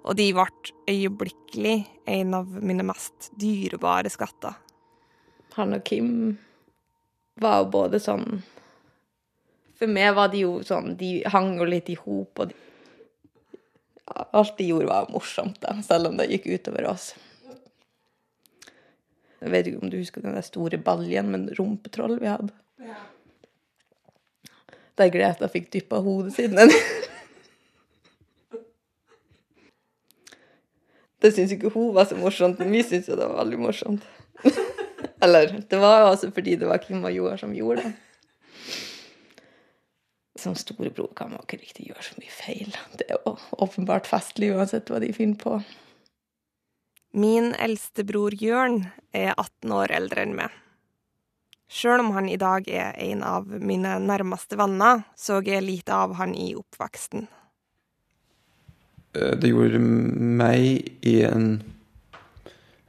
Og 0.05 0.13
de 0.21 0.29
ble 0.37 0.45
øyeblikkelig 0.93 1.75
en 2.13 2.37
av 2.37 2.53
mine 2.61 2.85
mest 2.85 3.31
dyrebare 3.41 4.13
skatter. 4.13 4.53
Han 5.57 5.79
og 5.79 5.85
Kim 5.87 6.11
var 7.41 7.63
jo 7.63 7.71
både 7.73 7.97
sånn 8.03 8.43
For 9.77 9.89
meg 9.89 10.13
var 10.17 10.29
de 10.29 10.43
jo 10.43 10.51
sånn 10.65 10.95
De 10.97 11.09
hang 11.29 11.55
jo 11.57 11.65
litt 11.69 11.89
i 11.89 11.95
hop, 11.97 12.37
og 12.37 12.51
de, 12.51 12.66
alt 14.07 14.57
de 14.57 14.67
gjorde, 14.69 14.87
var 14.89 15.09
morsomt, 15.11 15.59
da, 15.61 15.75
selv 15.83 16.11
om 16.11 16.17
det 16.19 16.29
gikk 16.31 16.47
utover 16.53 16.87
oss. 16.91 17.11
Jeg 19.37 19.53
vet 19.53 19.67
ikke 19.69 19.83
om 19.83 19.91
du 19.91 19.99
husker 19.99 20.23
den 20.23 20.33
der 20.33 20.45
store 20.45 20.79
baljen 20.81 21.29
med 21.33 21.51
rumpetroll 21.59 22.17
vi 22.21 22.31
hadde? 22.31 22.53
Der 24.97 25.11
Greta 25.13 25.49
fikk 25.51 25.69
dyppa 25.73 25.99
hodet 26.01 26.33
sitt 26.33 26.55
ned. 26.57 26.73
Det 31.21 31.33
syns 31.33 31.53
ikke 31.53 31.69
hun 31.73 31.93
var 31.95 32.05
så 32.09 32.17
morsomt, 32.17 32.59
men 32.61 32.73
vi 32.73 32.83
syntes 32.85 33.09
jo 33.09 33.17
det 33.17 33.25
var 33.29 33.43
veldig 33.43 33.59
morsomt. 33.61 34.03
Eller, 35.21 35.53
det 35.69 35.79
var 35.81 36.01
jo 36.01 36.09
altså 36.11 36.29
fordi 36.33 36.55
det 36.61 36.69
var 36.69 36.81
Kim 36.81 37.05
og 37.05 37.13
Joar 37.13 37.37
som 37.41 37.53
gjorde 37.57 37.85
det. 37.85 37.93
Som 40.37 40.55
storebror 40.55 41.09
kan 41.17 41.31
man 41.33 41.41
ikke 41.43 41.59
riktig 41.63 41.87
gjøre 41.89 42.05
så 42.05 42.15
mye 42.19 42.33
feil. 42.33 42.75
Det 42.99 43.07
er 43.09 43.17
jo 43.25 43.35
åpenbart 43.65 44.09
festlig 44.09 44.51
uansett 44.53 44.91
hva 44.91 45.01
de 45.01 45.09
finner 45.15 45.39
på. 45.41 45.57
Min 47.17 47.53
eldste 47.57 48.05
bror 48.05 48.35
Jørn 48.37 48.83
er 49.15 49.31
18 49.33 49.73
år 49.73 49.93
eldre 49.97 50.25
enn 50.27 50.35
meg. 50.37 50.53
Sjøl 51.67 51.99
om 52.03 52.13
han 52.15 52.29
i 52.31 52.37
dag 52.39 52.67
er 52.71 52.93
en 53.03 53.23
av 53.27 53.47
mine 53.47 53.97
nærmeste 53.99 54.55
venner, 54.59 55.01
så 55.19 55.41
jeg 55.43 55.65
lite 55.65 55.95
av 55.95 56.13
han 56.19 56.35
i 56.35 56.53
oppveksten. 56.55 57.27
Eh, 59.17 59.33
Det 59.35 59.51
gjorde 59.51 59.81
meg 59.81 60.93
i 61.01 61.17
en 61.27 61.63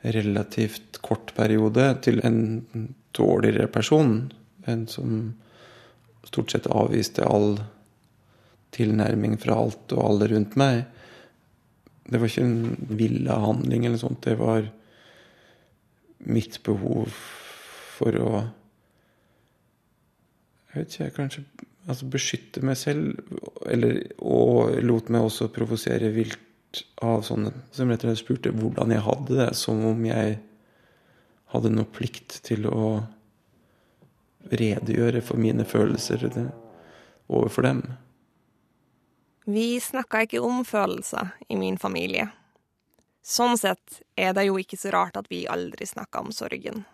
relativt 0.03 1.01
kort 1.03 1.35
periode 1.35 1.89
til 2.03 2.21
en 2.25 2.95
dårligere 3.17 3.67
person. 3.67 4.33
En 4.67 4.87
som 4.87 5.35
stort 6.29 6.53
sett 6.53 6.69
avviste 6.71 7.27
all 7.27 7.57
tilnærming 8.77 9.39
fra 9.41 9.57
alt 9.65 9.95
og 9.97 10.05
alle 10.05 10.29
rundt 10.35 10.57
meg. 10.61 10.85
Det 12.09 12.21
var 12.21 12.31
ikke 12.31 12.45
en 12.45 12.89
villa 12.99 13.39
handling 13.43 13.87
eller 13.87 14.01
sånt. 14.01 14.23
Det 14.25 14.37
var 14.41 14.69
mitt 16.29 16.61
behov 16.67 17.13
for 17.99 18.23
å 18.23 18.31
Jeg 20.69 20.85
vet 20.85 20.95
ikke, 20.95 21.15
kanskje 21.17 21.43
altså 21.89 22.07
beskytte 22.13 22.61
meg 22.63 22.77
selv. 22.79 23.23
Eller, 23.67 24.03
og 24.21 24.77
lot 24.85 25.09
meg 25.11 25.25
også 25.25 25.49
provosere 25.51 26.11
vilt 26.13 26.83
av 27.03 27.23
sånne 27.25 27.51
som 27.73 27.89
rett 27.89 28.05
og 28.05 28.13
slett 28.13 28.21
spurte 28.21 28.53
hvordan 28.55 28.93
jeg 28.93 29.07
hadde 29.07 29.39
det. 29.41 29.49
Som 29.59 29.81
om 29.89 30.05
jeg 30.07 30.37
hadde 31.55 31.73
noe 31.73 31.89
plikt 31.89 32.43
til 32.47 32.69
å 32.69 33.01
redegjøre 34.51 35.23
for 35.25 35.41
mine 35.41 35.65
følelser 35.69 36.29
overfor 37.29 37.67
dem. 37.67 37.83
Vi 39.49 39.81
snakka 39.81 40.27
ikke 40.27 40.43
om 40.45 40.65
følelser 40.65 41.33
i 41.49 41.57
min 41.57 41.79
familie. 41.81 42.29
Sånn 43.25 43.59
sett 43.61 44.03
er 44.17 44.35
det 44.37 44.47
jo 44.49 44.59
ikke 44.61 44.77
så 44.81 44.93
rart 44.93 45.17
at 45.21 45.29
vi 45.33 45.47
aldri 45.49 45.87
snakka 45.89 46.21
om 46.25 46.33
sorgen. 46.33 46.85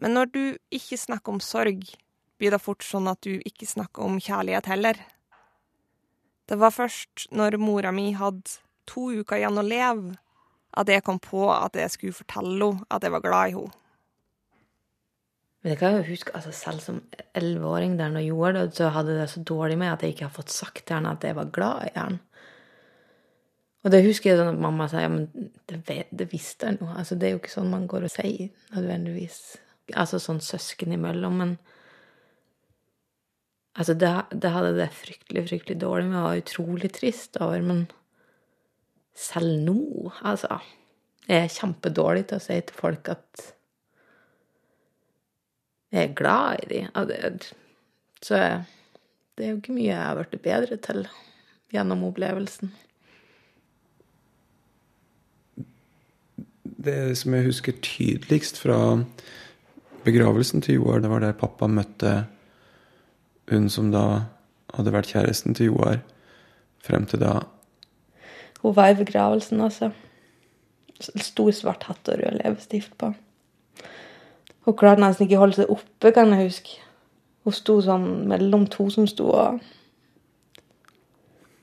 Men 0.00 0.16
når 0.16 0.30
du 0.32 0.44
ikke 0.72 0.96
snakker 1.00 1.34
om 1.34 1.40
sorg, 1.44 1.84
blir 2.40 2.54
det 2.54 2.62
fort 2.64 2.84
sånn 2.84 3.08
at 3.10 3.20
du 3.24 3.36
ikke 3.44 3.68
snakker 3.68 4.06
om 4.06 4.16
kjærlighet 4.20 4.68
heller. 4.72 5.00
Det 6.48 6.56
var 6.60 6.72
først 6.72 7.28
når 7.36 7.58
mora 7.60 7.92
mi 7.92 8.10
hadde 8.16 8.60
to 8.88 9.10
uker 9.20 9.42
igjen 9.42 9.60
å 9.60 9.66
leve, 9.66 10.16
at 10.76 10.88
jeg 10.88 11.04
kom 11.04 11.20
på 11.20 11.48
at 11.52 11.76
jeg 11.76 11.92
skulle 11.92 12.16
fortelle 12.16 12.70
henne 12.72 12.88
at 12.88 13.04
jeg 13.04 13.16
var 13.16 13.24
glad 13.24 13.50
i 13.50 13.58
henne. 13.58 13.79
Men 15.60 15.74
jeg 15.74 15.78
kan 15.80 15.98
jo 15.98 16.06
huske, 16.08 16.32
altså 16.34 16.52
selv 16.56 16.80
som 16.80 17.02
elleveåring 17.36 17.98
der 17.98 18.12
når 18.12 18.24
Joar 18.24 18.56
døde, 18.56 18.72
så 18.76 18.88
hadde 18.94 19.18
det 19.18 19.28
så 19.28 19.42
dårlig 19.44 19.76
med 19.78 19.92
at 19.92 20.02
jeg 20.02 20.14
ikke 20.14 20.28
har 20.28 20.36
fått 20.36 20.52
sagt 20.54 20.86
til 20.86 20.96
henne 20.96 21.12
at 21.12 21.24
jeg 21.24 21.36
var 21.36 21.52
glad 21.52 21.90
i 21.90 21.96
henne. 21.98 22.22
Og 23.80 23.92
det 23.92 24.02
husker 24.04 24.30
jeg 24.30 24.40
sånn 24.40 24.54
at 24.54 24.60
mamma 24.60 24.86
sa 24.92 25.00
ja, 25.00 25.08
men 25.08 25.50
det, 25.68 26.02
det 26.12 26.26
visste 26.32 26.68
jeg 26.68 26.80
nå. 26.80 26.90
Altså, 27.00 27.16
det 27.16 27.28
er 27.28 27.34
jo 27.34 27.40
ikke 27.40 27.52
sånn 27.52 27.70
man 27.72 27.86
går 27.88 28.04
og 28.08 28.12
sier 28.12 28.50
nødvendigvis. 28.74 29.38
Altså 29.96 30.20
sånn 30.20 30.42
søsken 30.44 30.96
imellom, 30.96 31.38
men 31.40 31.54
Altså, 33.78 33.94
det, 33.94 34.08
det 34.42 34.50
hadde 34.50 34.74
det 34.76 34.88
fryktelig, 34.92 35.44
fryktelig 35.46 35.76
dårlig 35.80 36.08
med, 36.10 36.18
og 36.20 36.40
utrolig 36.42 36.90
trist 36.92 37.38
over, 37.40 37.62
men 37.62 37.84
selv 39.16 39.60
nå, 39.62 40.10
altså 40.26 40.58
Jeg 41.28 41.44
er 41.44 41.52
kjempedårlig 41.54 42.24
til 42.26 42.40
å 42.40 42.42
si 42.42 42.56
til 42.66 42.74
folk 42.74 43.08
at 43.12 43.42
jeg 45.90 46.04
er 46.04 46.14
glad 46.14 46.62
i 46.64 46.68
dem. 46.72 47.40
Så 48.22 48.38
det 49.36 49.46
er 49.46 49.52
jo 49.52 49.58
ikke 49.60 49.74
mye 49.74 49.90
jeg 49.90 50.04
har 50.04 50.18
blitt 50.20 50.42
bedre 50.44 50.78
til 50.84 51.06
gjennom 51.74 52.04
opplevelsen. 52.10 52.72
Det 56.80 57.16
som 57.18 57.34
jeg 57.36 57.48
husker 57.48 57.76
tydeligst 57.84 58.60
fra 58.60 58.78
begravelsen 60.04 60.62
til 60.64 60.80
Joar, 60.80 61.02
det 61.02 61.10
var 61.12 61.24
der 61.24 61.36
pappa 61.36 61.68
møtte 61.68 62.24
hun 63.50 63.68
som 63.68 63.90
da 63.92 64.04
hadde 64.76 64.94
vært 64.94 65.10
kjæresten 65.10 65.56
til 65.58 65.72
Joar 65.72 65.98
frem 66.84 67.06
til 67.10 67.20
da. 67.20 67.40
Hun 68.62 68.76
var 68.76 68.92
i 68.92 69.00
begravelsen 69.00 69.60
altså. 69.64 69.90
Stor 71.00 71.50
svart 71.56 71.86
hatt 71.88 72.08
og 72.12 72.20
rød 72.20 72.38
leppestift 72.42 72.96
på. 73.00 73.14
Hun 74.66 74.76
klarte 74.76 75.02
nesten 75.02 75.26
ikke 75.26 75.38
å 75.38 75.44
holde 75.44 75.62
seg 75.62 75.72
oppe, 75.72 76.12
kan 76.14 76.34
jeg 76.34 76.50
huske. 76.50 76.80
Hun 77.46 77.56
sto 77.56 77.78
sånn 77.84 78.08
mellom 78.28 78.66
to 78.70 78.88
som 78.92 79.06
sto 79.08 79.30
og 79.32 79.60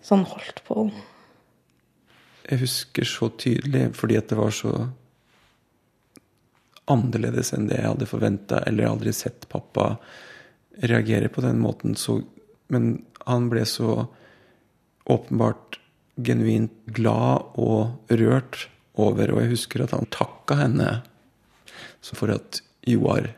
sånn 0.07 0.25
holdt 0.25 0.63
på. 0.67 0.87
jeg 2.47 2.61
husker 2.61 3.03
så 3.03 3.27
tydelig 3.35 3.89
fordi 3.97 4.15
at 4.17 4.29
det 4.31 4.37
var 4.39 4.53
så 4.55 4.71
annerledes 6.87 7.51
enn 7.53 7.67
det 7.67 7.81
jeg 7.81 7.89
hadde 7.89 8.07
forventa, 8.07 8.61
eller 8.63 8.87
aldri 8.87 9.11
sett 9.13 9.49
pappa 9.51 9.97
reagere 10.79 11.27
på 11.27 11.43
den 11.43 11.59
måten. 11.59 11.97
Så, 11.99 12.21
men 12.71 13.03
han 13.27 13.49
ble 13.51 13.65
så 13.67 14.07
åpenbart 15.11 15.81
genuint 16.15 16.73
glad 16.95 17.59
og 17.59 18.07
rørt 18.09 18.69
over, 18.95 19.33
og 19.33 19.43
jeg 19.43 19.51
husker 19.51 19.83
at 19.83 19.93
han 19.93 20.07
takka 20.13 20.61
henne 20.63 20.89
for 22.07 22.31
at 22.31 22.61
Joar 22.87 23.31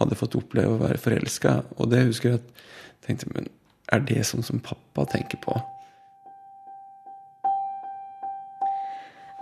hadde 0.00 0.18
fått 0.18 0.36
oppleve 0.38 0.74
å 0.74 0.82
være 0.82 1.00
forelska. 1.00 1.60
Og 1.78 1.90
det 1.92 2.04
husker 2.08 2.34
jeg 2.34 2.40
at 2.42 2.50
jeg 2.54 3.06
tenkte 3.08 3.32
Men 3.34 3.48
er 3.92 4.04
det 4.08 4.24
sånn 4.26 4.46
som 4.46 4.62
pappa 4.64 5.06
tenker 5.12 5.40
på? 5.44 5.56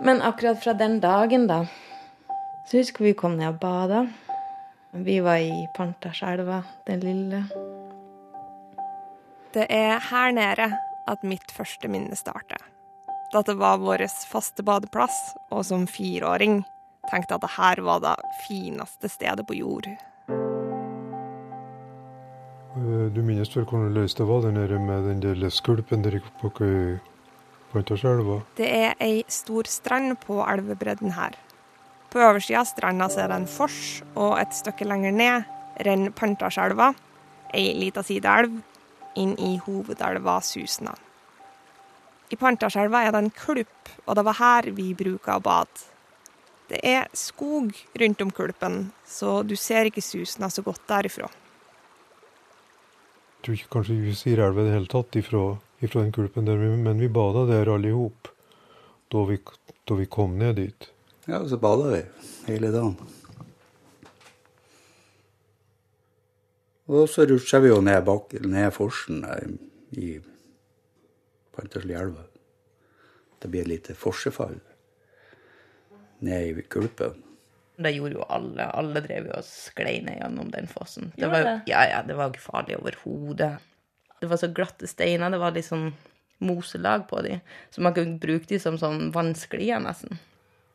Men 0.03 0.21
akkurat 0.21 0.59
fra 0.59 0.73
den 0.75 0.97
dagen, 0.99 1.47
da, 1.47 1.63
så 2.67 2.81
husker 2.81 3.05
vi 3.05 3.13
kom 3.15 3.37
ned 3.39 3.53
og 3.53 3.61
bada. 3.61 4.01
Vi 4.93 5.19
var 5.23 5.39
i 5.39 5.63
Pantasjelva, 5.77 6.59
den 6.89 7.05
lille. 7.05 7.43
Det 9.53 9.65
er 9.71 10.01
her 10.09 10.33
nede 10.35 10.67
at 11.09 11.23
mitt 11.23 11.53
første 11.55 11.87
minne 11.87 12.17
starter. 12.19 12.59
Da 13.33 13.41
det 13.47 13.55
var 13.57 13.79
vår 13.81 14.03
faste 14.29 14.65
badeplass, 14.65 15.15
og 15.49 15.63
som 15.65 15.87
fireåring 15.89 16.61
tenkte 17.11 17.35
at 17.35 17.43
det 17.43 17.53
her 17.57 17.81
var 17.85 17.99
det 18.03 18.15
fineste 18.47 19.09
stedet 19.11 19.45
på 19.47 19.57
jord. 19.57 19.87
Eh, 22.77 23.07
Du 23.13 23.21
minnes 23.21 23.51
vel 23.55 23.65
hvordan 23.65 23.93
løs 23.93 24.15
det 24.17 24.27
var 24.27 24.41
der 24.41 24.51
nede 24.51 24.79
med 24.79 25.03
den 25.09 25.21
der 25.21 25.49
skvulpen 25.49 26.03
der 26.03 26.19
oppe 26.43 26.65
i 26.65 26.99
Pantasjelva? 27.73 28.41
Det 28.57 28.69
er 28.69 28.93
ei 29.01 29.23
stor 29.27 29.63
strand 29.69 30.17
på 30.25 30.41
elvebredden 30.45 31.11
her. 31.13 31.37
På 32.09 32.21
oversida 32.21 32.59
av 32.61 32.65
stranda 32.69 33.05
er 33.17 33.27
det 33.27 33.35
en 33.39 33.47
fors, 33.49 34.03
og 34.15 34.37
et 34.39 34.53
stykke 34.53 34.85
lenger 34.85 35.11
ned 35.11 35.43
renner 35.85 36.11
Pantasjelva, 36.13 36.93
ei 37.53 37.73
lita 37.73 38.03
sideelv, 38.05 38.59
inn 39.17 39.33
i 39.41 39.57
hovedelva 39.57 40.39
Susna. 40.41 40.93
I 42.29 42.37
Pantasjelva 42.37 43.03
er 43.05 43.11
det 43.13 43.23
en 43.23 43.33
klubb, 43.33 43.89
og 44.05 44.15
det 44.17 44.25
var 44.25 44.39
her 44.39 44.69
vi 44.73 44.93
bruker 44.97 45.35
å 45.37 45.41
bade. 45.43 45.92
Det 46.69 46.79
er 46.87 47.07
skog 47.13 47.73
rundt 47.99 48.21
om 48.23 48.31
kulpen, 48.31 48.91
så 49.05 49.41
du 49.45 49.55
ser 49.59 49.89
ikke 49.89 50.01
Susna 50.01 50.49
så 50.49 50.63
godt 50.65 50.81
derifra. 50.89 51.27
Jeg 53.33 53.43
tror 53.43 53.57
ikke 53.57 53.73
kanskje 53.75 53.97
vi 53.99 54.13
sier 54.15 54.39
elva 54.45 54.63
i 54.63 54.69
det 54.69 54.73
hele 54.77 54.87
tatt 54.91 55.17
ifra, 55.19 55.41
ifra 55.83 56.01
den 56.05 56.13
kulpen 56.15 56.45
der, 56.47 56.55
men 56.79 56.99
vi 57.03 57.09
bada 57.11 57.43
der 57.49 57.73
alle 57.73 57.89
i 57.91 57.95
hop 57.97 58.29
da, 59.11 59.25
vi- 59.27 59.41
da 59.85 59.97
vi 59.99 60.05
kom 60.07 60.37
ned 60.39 60.55
dit. 60.55 60.87
Ja, 61.27 61.41
så 61.47 61.57
bada 61.59 61.89
vi 61.91 62.01
hele 62.47 62.71
dagen. 62.71 62.95
Og 66.87 67.07
så 67.09 67.25
rutsja 67.27 67.59
vi 67.63 67.69
jo 67.71 67.81
ned, 67.83 68.01
bak, 68.07 68.33
ned 68.43 68.71
forsen 68.75 69.21
der 69.23 69.45
i 69.99 70.17
Panterslielva. 71.55 72.25
Det 73.39 73.51
blir 73.51 73.61
et 73.61 73.67
lite 73.71 73.95
forsefall 73.95 74.57
ned 76.23 76.49
i 76.49 76.65
gulpet. 76.69 77.19
Det 77.83 77.91
gjorde 77.95 78.19
jo 78.19 78.25
alle. 78.29 78.65
Alle 78.77 79.01
drev 79.03 79.29
jo 79.31 79.37
og 79.39 79.45
sklei 79.47 79.97
ned 80.05 80.19
gjennom 80.19 80.49
den 80.53 80.69
fossen. 80.69 81.11
Det 81.17 81.29
var, 81.31 81.47
ja, 81.69 81.83
ja, 81.89 82.01
det 82.05 82.17
var 82.17 82.31
ikke 82.31 82.45
farlig 82.45 82.77
overhodet. 82.77 83.55
Det 84.21 84.29
var 84.29 84.39
så 84.39 84.51
glatte 84.55 84.87
steiner. 84.87 85.33
Det 85.33 85.41
var 85.41 85.55
litt 85.55 85.67
sånn 85.67 85.89
moselag 86.43 87.07
på 87.09 87.21
de, 87.21 87.39
så 87.71 87.81
man 87.81 87.95
kunne 87.95 88.19
bruke 88.19 88.47
de 88.49 88.59
som 88.59 88.77
sånn 88.79 89.11
vannsklier, 89.15 89.79
nesten. 89.83 90.19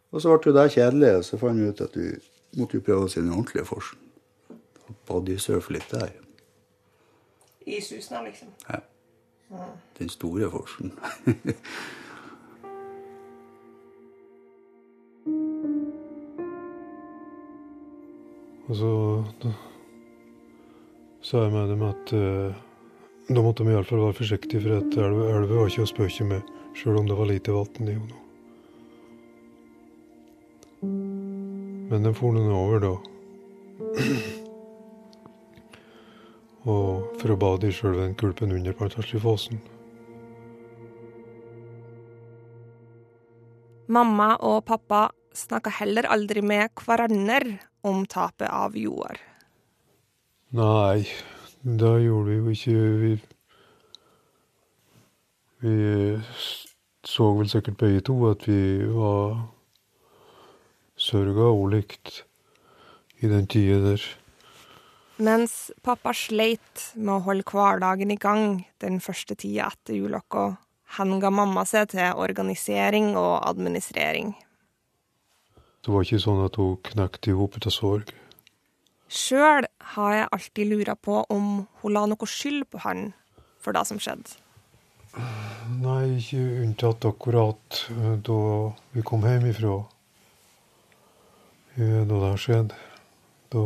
Og 0.09 0.23
så 0.25 0.33
ble 0.33 0.51
jo 0.51 0.57
det 0.57 0.71
kjedelig, 0.73 1.11
og 1.19 1.25
så 1.27 1.41
fant 1.41 1.61
vi 1.61 1.69
ut 1.69 1.83
at 1.85 1.97
vi 1.99 2.09
måtte 2.57 2.79
jo 2.79 2.85
prøve 2.87 3.09
oss 3.09 3.19
i 3.19 3.21
den 3.21 3.35
ordentlige 3.35 3.69
forsen. 3.69 4.01
Bodysurfe 5.09 5.75
litt 5.77 5.91
der. 5.93 6.15
I 7.69 7.83
Susna, 7.85 8.23
liksom. 8.25 8.49
Ja. 8.69 8.81
Den 9.99 10.09
store 10.13 10.49
forsen. 10.53 10.95
Og 18.69 18.77
så 18.77 18.89
sa 21.25 21.45
jeg 21.47 21.53
med 21.55 21.71
dem 21.73 21.83
at 21.89 22.11
eh, 22.17 22.57
da 23.29 23.43
måtte 23.45 23.65
de 23.65 23.73
iallfall 23.73 24.03
være 24.03 24.17
forsiktige, 24.21 24.61
for 24.65 24.73
at 24.79 24.97
elva, 25.01 25.45
var 25.49 25.69
ikke 25.71 25.85
å 25.87 25.89
spøke 25.89 26.25
med, 26.29 26.51
sjøl 26.77 26.99
om 27.01 27.09
det 27.09 27.17
var 27.17 27.29
lite 27.31 27.55
vann 27.57 27.89
i 27.89 27.97
henne. 27.97 28.19
Men 31.89 32.05
den 32.05 32.17
for 32.17 32.37
den 32.37 32.53
over, 32.53 32.79
da. 32.85 32.95
Og 36.69 37.17
for 37.21 37.33
å 37.33 37.41
bade 37.41 37.69
i 37.69 37.73
sjølve 37.73 38.05
den 38.05 38.17
kulpen 38.21 38.53
under 38.53 38.77
Pantaslifossen. 38.77 39.63
Mamma 43.89 44.35
og 44.45 44.67
pappa 44.69 45.07
snakka 45.33 45.73
heller 45.79 46.05
aldri 46.13 46.43
med 46.45 46.69
hverandre 46.77 47.57
om 47.87 48.07
tapet 48.07 48.51
av 48.51 48.77
jord? 48.77 49.19
Nei, 50.57 51.05
det 51.63 51.95
gjorde 52.05 52.31
vi 52.31 52.37
jo 52.39 52.55
ikke 52.55 52.77
Vi, 53.03 53.13
vi 55.61 55.75
så 57.05 57.33
vel 57.39 57.51
sikkert 57.51 57.81
begge 57.81 58.05
to 58.07 58.17
at 58.31 58.47
vi 58.49 58.87
var 58.95 59.37
sørga 60.99 61.51
ulikt 61.55 62.23
i 63.23 63.29
den 63.31 63.47
tida 63.47 63.79
der. 63.83 64.03
Mens 65.19 65.73
pappa 65.83 66.13
sleit 66.15 66.93
med 66.95 67.17
å 67.17 67.23
holde 67.27 67.47
hverdagen 67.51 68.13
i 68.15 68.19
gang 68.21 68.63
den 68.83 69.01
første 69.03 69.35
tida 69.35 69.67
etter 69.73 69.99
julokka, 69.99 70.53
henga 70.99 71.31
mamma 71.35 71.65
seg 71.67 71.91
til 71.95 72.21
organisering 72.23 73.17
og 73.19 73.43
administrering. 73.49 74.37
Det 75.85 75.95
var 75.95 76.05
ikke 76.05 76.21
sånn 76.21 76.43
at 76.45 76.59
hun 76.61 76.77
knekte 76.91 77.31
i 77.33 77.37
hop 77.39 77.57
av 77.61 77.73
sorg. 77.73 78.11
Sjøl 79.09 79.65
har 79.95 80.15
jeg 80.15 80.29
alltid 80.37 80.69
lura 80.69 80.95
på 80.95 81.23
om 81.33 81.67
hun 81.81 81.95
la 81.95 82.05
noe 82.11 82.29
skyld 82.29 82.67
på 82.69 82.83
han 82.85 83.13
for 83.63 83.73
det 83.73 83.87
som 83.89 84.01
skjedde. 84.03 84.37
Nei, 85.81 86.19
ikke 86.19 86.43
unntatt 86.63 87.07
akkurat 87.09 87.79
eh, 87.95 88.17
da 88.25 88.41
vi 88.93 89.05
kom 89.07 89.25
hjem 89.25 89.49
ifra. 89.49 89.79
Eh, 91.79 92.03
Da 92.05 92.21
det 92.27 92.35
skjedde. 92.43 92.77
Da 93.49 93.65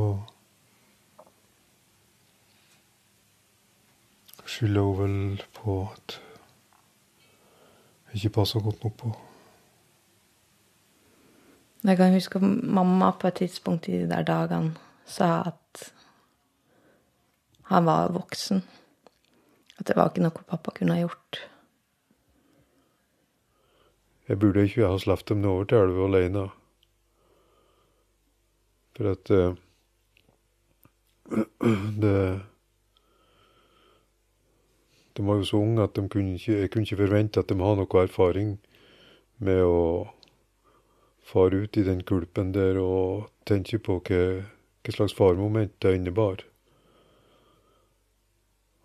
skylder 4.47 4.87
hun 4.87 5.03
vel 5.03 5.45
på 5.59 5.77
at 5.91 6.19
jeg 8.13 8.23
ikke 8.23 8.35
passa 8.39 8.61
godt 8.63 8.85
nok 8.85 8.97
på. 9.01 9.13
Jeg 11.83 11.97
kan 11.99 12.15
huske 12.15 12.39
at 12.39 12.43
mamma 12.47 13.11
på 13.11 13.27
et 13.27 13.41
tidspunkt 13.43 13.89
i 13.89 13.99
de 13.99 14.09
der 14.11 14.23
dagene 14.23 14.77
sa 15.07 15.43
at 15.47 15.93
han 17.73 17.87
var 17.87 18.13
voksen. 18.13 18.63
At 19.79 19.87
det 19.87 19.97
var 19.97 20.11
ikke 20.11 20.23
noe 20.23 20.45
pappa 20.47 20.71
kunne 20.77 20.95
ha 20.95 21.03
gjort. 21.03 21.41
Jeg 24.29 24.39
burde 24.39 24.63
ikke 24.63 24.87
ha 24.87 24.99
sluppet 24.99 25.29
dem 25.29 25.45
over 25.45 25.65
til 25.65 25.83
elva 25.83 26.07
aleine. 26.07 26.47
For 28.97 29.11
at 29.11 29.31
uh, 29.35 29.57
det 32.03 32.41
De 35.17 35.27
var 35.27 35.35
jo 35.35 35.45
så 35.45 35.57
unge 35.57 35.83
at 35.83 35.97
de 35.97 36.09
kunne 36.09 36.35
ikke, 36.35 36.61
jeg 36.61 36.71
kunne 36.71 36.83
ikke 36.83 36.97
forvente 36.97 37.41
at 37.41 37.49
de 37.49 37.59
hadde 37.59 37.83
noe 37.83 38.03
erfaring 38.03 38.55
med 39.45 39.61
å 39.61 39.83
fare 41.23 41.65
ut 41.65 41.77
i 41.77 41.85
den 41.87 42.03
kulpen 42.07 42.53
der 42.55 42.79
og 42.83 43.29
tenke 43.49 43.79
på 43.79 44.01
hva, 44.07 44.23
hva 44.83 44.95
slags 44.95 45.17
faremoment 45.17 45.75
det 45.83 45.97
innebar. 45.97 46.45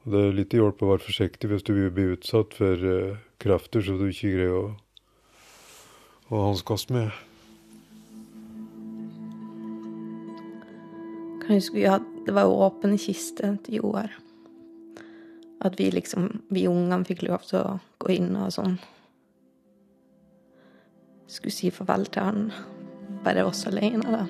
Og 0.06 0.14
Det 0.14 0.24
er 0.24 0.36
litt 0.38 0.54
hjelp 0.56 0.82
å 0.82 0.92
være 0.94 1.04
forsiktig 1.04 1.50
hvis 1.52 1.66
du 1.68 1.74
vil 1.76 1.94
bli 1.94 2.12
utsatt 2.16 2.54
for 2.56 2.84
uh, 2.84 3.18
krefter 3.44 3.84
som 3.84 3.98
du 4.00 4.08
ikke 4.08 4.36
greier 4.38 4.56
å 4.56 4.68
å 6.28 6.44
hanskes 6.50 6.88
med. 6.92 7.12
Kan 11.44 11.56
huske 11.56 11.76
vi 11.76 11.88
Det 12.26 12.34
var 12.36 12.44
jo 12.44 12.60
åpen 12.66 12.98
kiste 13.00 13.54
til 13.64 13.80
Joar. 13.80 14.12
At 15.64 15.80
vi 15.80 15.90
liksom, 15.92 16.42
vi 16.52 16.68
ungene 16.68 17.06
fikk 17.08 17.24
lov 17.24 17.46
til 17.48 17.62
å 17.62 17.78
gå 18.04 18.12
inn 18.18 18.36
og 18.36 18.52
sånn. 18.52 18.76
Skulle 21.28 21.52
si 21.52 21.72
farvel 21.72 22.06
til 22.12 22.24
han. 22.24 22.52
Bare 23.26 23.44
oss 23.48 23.66
alene, 23.68 24.08
da. 24.08 24.26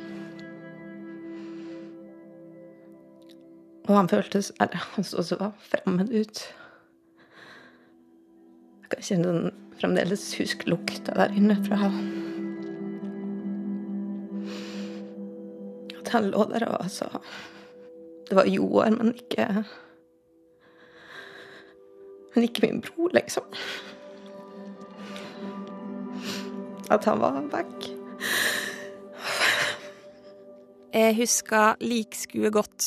Og 3.87 3.95
han 3.95 4.09
føltes 4.11 4.51
Eller 4.59 4.83
han 4.95 5.05
så 5.07 5.23
så 5.23 5.51
fremmed 5.69 6.11
ut. 6.11 6.43
Jeg 8.81 8.91
kan 8.91 9.03
kjenne 9.03 9.31
den 9.35 9.55
fremdeles 9.77 10.23
huske 10.39 10.69
lukta 10.69 11.13
der 11.13 11.33
inne 11.37 11.57
fra 11.65 11.91
At 15.99 16.13
han 16.15 16.29
lå 16.31 16.45
der 16.53 16.65
og 16.71 16.87
sa 16.91 17.09
Det 18.29 18.35
var 18.35 18.47
Joar, 18.47 18.89
men 18.95 19.13
ikke 19.15 19.47
Men 22.35 22.43
ikke 22.43 22.67
min 22.67 22.81
bror, 22.81 23.09
liksom. 23.13 23.43
At 26.89 27.05
han 27.05 27.19
var 27.19 27.41
vekk. 27.51 27.89
Jeg 30.97 31.15
husker 31.17 31.75
likskuet 31.83 32.53
godt. 32.53 32.85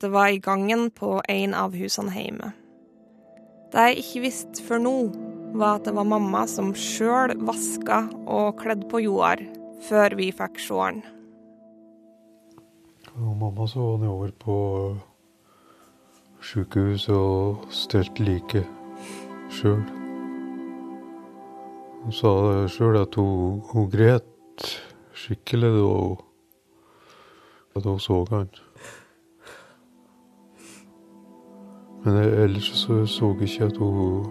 Det 0.00 0.12
var 0.12 0.28
i 0.30 0.38
gangen 0.38 0.90
på 0.90 1.20
en 1.28 1.54
av 1.54 1.74
husene 1.74 2.12
hjemme. 2.14 2.52
Det 3.72 3.88
jeg 3.88 4.04
ikke 4.04 4.22
visste 4.22 4.62
før 4.62 4.82
nå, 4.84 4.94
var 5.58 5.80
at 5.80 5.88
det 5.88 5.94
var 5.96 6.06
mamma 6.06 6.44
som 6.50 6.72
sjøl 6.78 7.34
vaska 7.46 8.04
og 8.30 8.60
kledde 8.62 8.86
på 8.90 9.02
Joar 9.02 9.42
før 9.88 10.14
vi 10.18 10.30
fikk 10.34 10.62
se 10.62 10.78
han. 10.78 11.02
Og 13.14 13.34
mamma 13.42 13.66
så 13.70 13.90
han 13.94 14.06
over 14.10 14.30
på 14.44 14.56
sykehuset 16.42 17.14
og 17.14 17.68
stelte 17.70 18.26
liket 18.26 18.66
sjøl. 19.50 20.03
Hun 22.04 22.12
sa 22.12 22.30
sjøl 22.68 22.98
at 23.00 23.14
hun, 23.16 23.62
hun 23.70 23.86
gret 23.88 24.64
skikkelig 25.16 25.70
da 25.72 25.84
hun, 25.88 26.18
da 27.72 27.84
hun 27.88 28.00
så 28.00 28.18
han. 28.28 28.50
Men 32.04 32.18
ellers 32.20 32.68
så 32.76 33.06
så 33.08 33.30
jeg 33.40 33.48
ikke 33.48 33.64
at 33.64 33.76
hun 33.80 34.26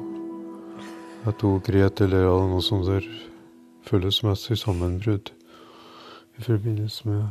at 1.25 1.41
hun 1.41 1.61
gret 1.65 2.01
eller 2.01 2.27
hadde 2.27 2.51
noe 2.51 2.61
sånt 2.61 2.85
der 2.91 3.07
følelsesmessig 3.87 4.57
sammenbrudd 4.61 5.31
i 6.37 6.45
forbindelse 6.45 7.09
med 7.09 7.23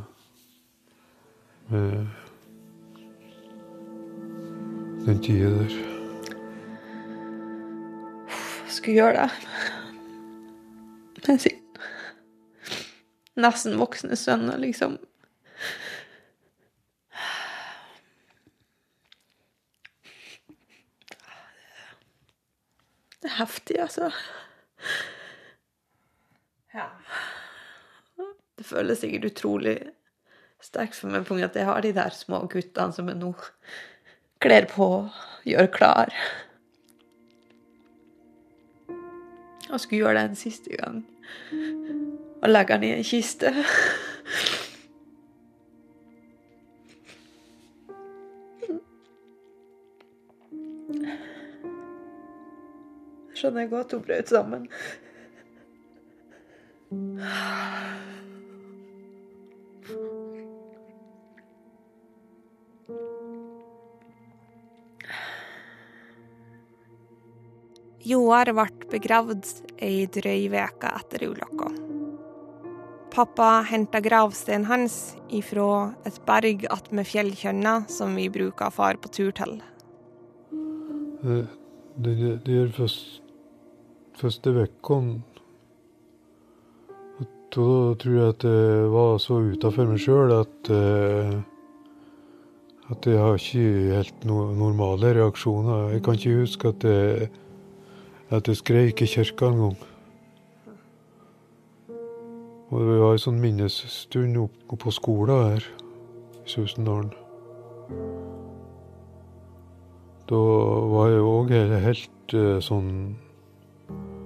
med 1.71 2.07
den 5.07 5.23
tida 5.23 5.55
der. 5.55 5.79
Skulle 8.67 8.95
gjøre 8.95 9.23
det 9.23 9.31
med 11.29 11.41
sin 11.43 11.59
nesten 13.39 13.79
voksne 13.81 14.17
sønn 14.19 14.51
og 14.53 14.61
liksom 14.63 14.99
Det 23.23 23.31
er 23.31 23.37
heftig, 23.39 23.77
altså. 23.79 24.09
Ja. 26.75 26.89
Det 28.59 28.67
føles 28.67 28.99
sikkert 28.99 29.29
utrolig 29.29 29.77
sterkt 30.59 30.99
for 30.99 31.15
meg 31.15 31.45
at 31.47 31.55
jeg 31.55 31.69
har 31.69 31.85
de 31.87 31.93
der 31.95 32.11
små 32.17 32.41
guttene 32.51 32.91
som 32.97 33.07
jeg 33.07 33.21
nå 33.21 33.31
kler 34.43 34.67
på, 34.67 34.89
og 35.07 35.47
gjør 35.47 35.71
klar. 35.71 36.11
Og 39.73 39.81
skulle 39.81 40.03
gjøre 40.05 40.15
det 40.19 40.31
en 40.31 40.37
siste 40.37 40.77
gang. 40.77 41.07
Og 42.43 42.49
legge 42.51 42.75
den 42.75 42.85
i 42.85 42.93
en 42.93 43.05
kiste. 43.05 43.55
Jeg 53.29 53.41
skjønner 53.41 53.71
godt 53.71 53.93
hun 53.93 54.05
brøt 54.05 54.29
sammen. 54.29 54.69
Joar 68.03 68.53
ble 68.53 68.82
begravd 68.93 69.49
ei 69.83 70.05
drøy 70.13 70.49
uke 70.53 70.93
etter 70.93 71.27
ulykka. 71.31 71.73
Pappa 73.13 73.49
henta 73.69 74.01
gravsteinen 74.01 74.69
hans 74.71 75.17
ifra 75.29 75.93
et 76.09 76.17
berg 76.29 76.65
attmed 76.73 77.09
fjellkjønna 77.09 77.75
som 77.93 78.15
vi 78.17 78.31
bruker 78.33 78.71
å 78.71 78.73
fare 78.73 79.01
på 79.01 79.11
tur 79.13 79.35
til. 79.37 79.59
Det, 81.23 81.43
det, 81.97 82.15
det 82.47 82.57
er 82.63 82.73
først, 82.73 83.21
første 84.19 84.57
vekken 84.57 85.13
Da 87.53 87.69
tror 88.01 88.15
jeg 88.17 88.33
at 88.33 88.45
jeg 88.49 88.89
var 88.91 89.19
så 89.21 89.37
utafor 89.45 89.91
meg 89.91 90.01
sjøl 90.01 90.33
at 90.39 90.71
eh, 90.73 91.35
at 92.93 93.07
jeg 93.07 93.21
har 93.21 93.39
ikke 93.39 93.97
helt 93.97 94.25
no, 94.29 94.39
normale 94.57 95.13
reaksjoner. 95.17 95.93
Jeg 95.95 96.03
kan 96.05 96.19
ikke 96.19 96.41
huske 96.41 96.73
at 96.73 96.85
jeg, 96.85 97.29
at 98.33 98.49
jeg 98.49 98.57
skreik 98.57 99.03
i 99.05 99.07
kirka 99.07 99.51
en 99.53 99.59
gang. 99.61 99.81
Og 102.73 102.81
det 102.81 103.01
var 103.03 103.13
en 103.13 103.21
sånn 103.21 103.41
minnesstund 103.43 104.39
oppe 104.41 104.79
på 104.81 104.93
skolen 104.97 105.51
her 105.51 105.67
i 106.41 106.49
Susendalen. 106.49 107.11
Da 110.31 110.39
var 110.95 111.11
jeg 111.13 111.27
òg 111.29 111.53
helt, 111.85 112.35
eh, 112.35 112.59
sånn 112.61 113.19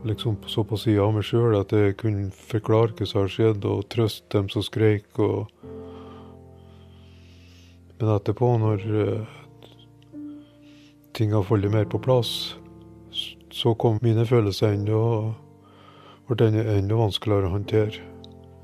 Liksom 0.07 0.37
så 0.47 0.63
på 0.63 0.77
sida 0.79 1.03
av 1.03 1.15
meg 1.17 1.25
sjøl 1.25 1.57
at 1.59 1.73
jeg 1.73 1.97
kunne 1.99 2.31
forklare 2.31 2.95
hva 2.95 3.07
som 3.07 3.21
har 3.25 3.29
skjedd, 3.33 3.65
og 3.65 3.89
trøste 3.89 4.39
dem 4.39 4.49
som 4.49 4.63
skreik. 4.63 5.19
Og 5.19 5.49
Men 7.99 8.13
etterpå, 8.15 8.59
når 8.61 8.85
uh, 8.87 9.27
ting 11.13 11.33
har 11.33 11.43
falt 11.43 11.73
mer 11.73 11.85
på 11.91 11.99
plass, 11.99 12.55
så 13.67 13.73
kom 13.75 13.97
mine 13.99 14.23
følelser 14.23 14.77
enda 14.77 14.99
ble 16.29 16.47
enda, 16.47 16.95
vanskeligere 16.95 17.49
å 17.49 17.55
håndtere. 17.57 18.05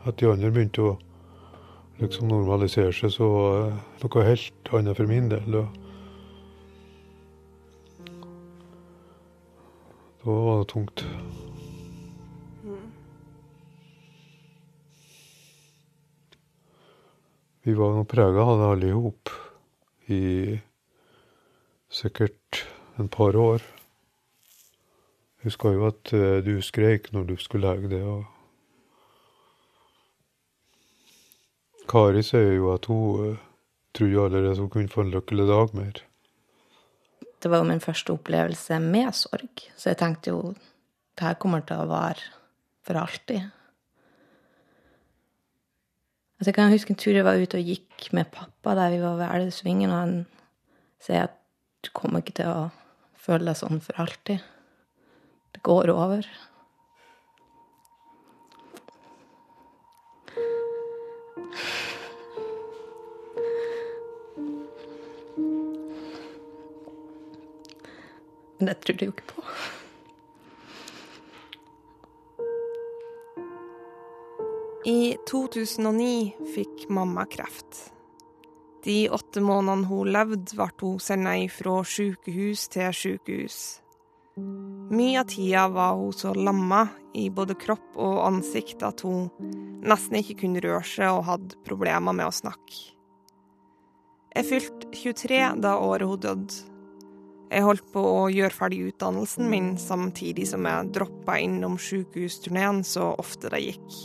At 0.07 0.21
de 0.21 0.29
andre 0.31 0.51
begynte 0.55 0.85
å 0.87 0.93
liksom 1.99 2.31
normalisere 2.31 2.95
seg, 2.95 3.11
så 3.11 3.27
uh, 3.67 3.81
noe 3.99 4.23
helt 4.29 4.71
annet 4.79 5.01
for 5.01 5.11
min 5.11 5.27
del. 5.33 5.59
Og, 5.59 5.81
Da 10.23 10.39
var 10.39 10.63
det 10.63 10.71
tungt. 10.71 11.05
Vi 17.67 17.75
var 17.75 17.99
nå 17.99 18.07
prega 18.07 18.47
av 18.47 18.59
det 18.63 18.73
alle 18.77 18.95
i 18.95 18.95
hop 18.95 19.39
i 20.07 20.25
sikkert 21.91 22.69
en 23.03 23.11
par 23.11 23.35
år. 23.35 23.73
Husker 25.43 25.75
jo 25.75 25.89
at 25.89 26.13
eh, 26.15 26.39
du 26.47 26.61
skreik 26.63 27.11
når 27.13 27.25
du 27.33 27.37
skulle 27.41 27.67
legge 27.67 27.91
det. 27.91 28.03
og 28.03 28.25
Kari 31.91 32.23
sier 32.23 32.55
jo 32.55 32.71
at 32.73 32.87
hun 32.91 33.33
eh, 33.33 33.41
trodde 33.95 34.27
allerede 34.27 34.61
hun 34.61 34.71
kunne 34.71 34.93
få 34.93 35.03
en 35.03 35.11
lykkelig 35.11 35.49
dag 35.49 35.75
mer. 35.75 36.05
Det 37.43 37.51
var 37.51 37.59
jo 37.59 37.71
min 37.73 37.83
første 37.83 38.15
opplevelse 38.15 38.79
med 38.79 39.11
sorg, 39.19 39.65
så 39.77 39.91
jeg 39.91 39.99
tenkte 39.99 40.31
jo 40.31 40.55
det 41.19 41.27
her 41.27 41.35
kommer 41.43 41.65
til 41.67 41.83
å 41.83 41.91
vare 41.91 42.23
for 42.87 42.99
alltid. 43.01 43.43
Altså, 46.39 46.49
jeg 46.51 46.55
kan 46.55 46.73
huske 46.73 46.95
en 46.95 47.03
tur 47.03 47.15
jeg 47.19 47.27
var 47.27 47.39
ute 47.39 47.59
og 47.59 47.67
gikk 47.67 48.09
med 48.15 48.31
pappa 48.35 48.77
der 48.79 48.95
vi 48.95 49.03
var 49.03 49.19
ved 49.19 49.35
Elvesvingen, 49.35 49.91
og 49.91 49.99
han 49.99 50.17
sier 51.03 51.27
at 51.27 51.37
du 51.83 51.91
kommer 51.95 52.23
ikke 52.23 52.39
til 52.39 52.51
å 52.51 52.71
føle 53.19 53.47
deg 53.51 53.59
sånn 53.59 53.83
for 53.83 53.99
alltid. 54.03 54.52
Det 55.53 55.63
går 55.63 55.91
over. 55.91 56.27
Men 68.63 68.67
det 68.67 68.81
tror 68.81 68.95
jeg 68.95 69.09
jo 69.09 69.13
ikke 69.13 69.31
på. 69.35 69.43
I 74.87 75.17
2009 75.27 76.53
fikk 76.55 76.85
mamma 76.91 77.25
kreft. 77.27 77.89
De 78.87 79.11
åtte 79.11 79.43
månedene 79.43 79.87
hun 79.91 80.11
levde, 80.15 80.55
ble 80.55 80.69
hun 80.79 81.03
sendt 81.03 81.55
fra 81.55 81.77
sykehus 81.87 82.69
til 82.71 82.95
sykehus. 82.95 83.59
Mye 84.37 85.21
av 85.21 85.25
tida 85.29 85.69
var 85.69 85.97
hun 85.97 86.13
så 86.13 86.33
lamma 86.35 86.87
i 87.15 87.27
både 87.31 87.57
kropp 87.61 87.99
og 88.01 88.23
ansikt 88.25 88.85
at 88.87 89.03
hun 89.05 89.29
nesten 89.85 90.17
ikke 90.21 90.39
kunne 90.45 90.63
røre 90.65 90.85
seg 90.89 91.11
og 91.13 91.27
hadde 91.29 91.59
problemer 91.67 92.17
med 92.17 92.31
å 92.31 92.35
snakke. 92.35 92.79
Jeg 94.33 94.49
fylte 94.49 94.89
23 94.97 95.41
da 95.61 95.75
året 95.85 96.09
hun 96.09 96.23
døde. 96.25 96.63
Jeg 97.53 97.67
holdt 97.67 97.91
på 97.93 98.01
å 98.01 98.31
gjøre 98.33 98.57
ferdig 98.57 98.79
utdannelsen 98.89 99.51
min 99.53 99.75
samtidig 99.77 100.47
som 100.49 100.65
jeg 100.65 100.89
droppa 100.97 101.37
innom 101.37 101.77
sykehusturneen 101.77 102.81
så 102.89 103.11
ofte 103.21 103.53
det 103.53 103.61
gikk. 103.67 103.99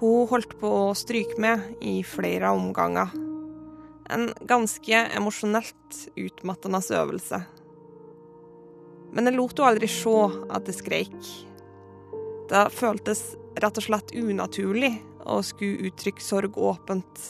Hun 0.00 0.28
holdt 0.30 0.56
på 0.60 0.72
å 0.86 0.96
stryke 0.96 1.36
med 1.42 1.84
i 1.84 1.98
flere 2.06 2.54
omganger. 2.56 3.12
En 4.08 4.30
ganske 4.48 5.04
emosjonelt 5.18 6.02
utmattende 6.16 6.80
øvelse. 6.96 7.42
Men 9.12 9.28
jeg 9.28 9.38
lot 9.38 9.56
henne 9.56 9.72
aldri 9.72 9.88
se 9.90 10.16
at 10.54 10.68
jeg 10.68 10.78
skreik. 10.78 11.30
Det 12.48 12.64
føltes 12.72 13.22
rett 13.60 13.80
og 13.80 13.84
slett 13.84 14.14
unaturlig 14.16 14.92
å 15.28 15.40
skulle 15.44 15.88
uttrykke 15.88 16.24
sorg 16.24 16.56
åpent, 16.60 17.24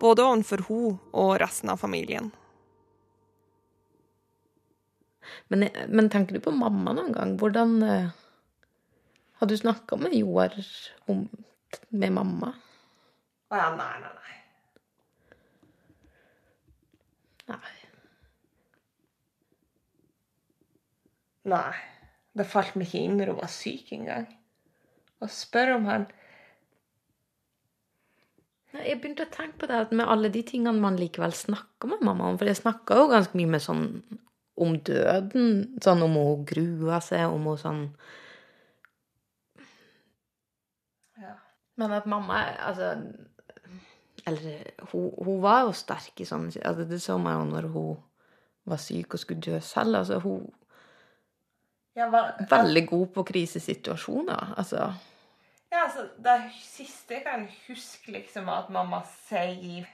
både 0.00 0.24
overfor 0.24 0.64
hun 0.68 1.00
og 1.12 1.34
resten 1.42 1.72
av 1.72 1.80
familien. 1.82 2.30
Men, 5.48 5.68
men, 5.88 6.08
tenker 6.08 6.38
du 6.38 6.40
på 6.44 6.54
mamma 6.56 6.94
noen 6.96 7.12
gang? 7.12 7.34
Hvordan 7.40 7.74
uh, 7.84 8.08
Har 9.40 9.48
du 9.48 9.56
snakka 9.56 9.96
med 10.00 10.16
Joar 10.16 10.54
om, 11.06 11.26
med 11.88 12.12
mamma? 12.16 12.52
Å 13.48 13.60
ja, 13.60 13.68
nei, 13.76 13.92
nei, 14.02 14.14
nei. 14.16 14.38
Nei. 17.48 17.77
Nei. 21.48 21.74
Det 22.38 22.46
falt 22.46 22.76
meg 22.78 22.88
ikke 22.88 23.02
inn 23.02 23.18
når 23.18 23.32
hun 23.32 23.40
var 23.40 23.50
syk 23.52 23.92
engang. 23.96 24.28
Og 25.22 25.32
spør 25.32 25.76
om 25.78 25.90
han 25.90 26.06
Jeg 28.78 28.98
begynte 29.00 29.24
å 29.24 29.32
tenke 29.32 29.62
på 29.62 29.66
det 29.66 29.78
at 29.86 29.92
med 29.96 30.06
alle 30.06 30.28
de 30.30 30.42
tingene 30.46 30.78
man 30.78 30.98
likevel 31.00 31.32
snakker 31.34 31.88
med 31.90 32.02
mamma 32.04 32.28
om, 32.28 32.36
for 32.38 32.46
jeg 32.46 32.60
snakka 32.60 32.98
jo 33.00 33.08
ganske 33.10 33.38
mye 33.40 33.50
med 33.56 33.64
sånn 33.64 33.86
om 34.60 34.76
døden. 34.86 35.78
Sånn 35.82 36.04
om 36.04 36.14
hun 36.18 36.44
grua 36.46 37.00
seg, 37.04 37.26
om 37.32 37.48
hun 37.48 37.58
sånn 37.58 37.82
Ja. 41.18 41.34
Men 41.80 41.96
at 41.96 42.06
mamma 42.06 42.44
Altså 42.68 42.92
Eller 44.28 44.68
hun, 44.92 45.10
hun 45.16 45.40
var 45.42 45.64
jo 45.66 45.74
sterk 45.74 46.20
i 46.20 46.28
sånn 46.28 46.46
altså, 46.52 46.84
Det 46.84 47.00
så 47.02 47.18
man 47.18 47.40
jo 47.40 47.50
når 47.50 47.70
hun 47.74 47.96
var 48.68 48.82
syk 48.84 49.16
og 49.16 49.22
skulle 49.22 49.40
dø 49.40 49.58
selv. 49.64 49.96
Altså, 49.96 50.18
hun 50.20 50.50
ja, 51.98 52.08
var, 52.12 52.34
Veldig 52.50 52.84
god 52.88 53.06
på 53.14 53.24
krisesituasjoner. 53.32 54.54
Altså 54.56 54.92
Ja, 55.68 55.84
altså, 55.84 56.06
det 56.24 56.36
siste 56.62 57.18
jeg 57.18 57.24
kan 57.26 57.46
huske 57.66 58.14
liksom 58.14 58.48
at 58.52 58.70
mamma 58.72 59.02
sier 59.28 59.88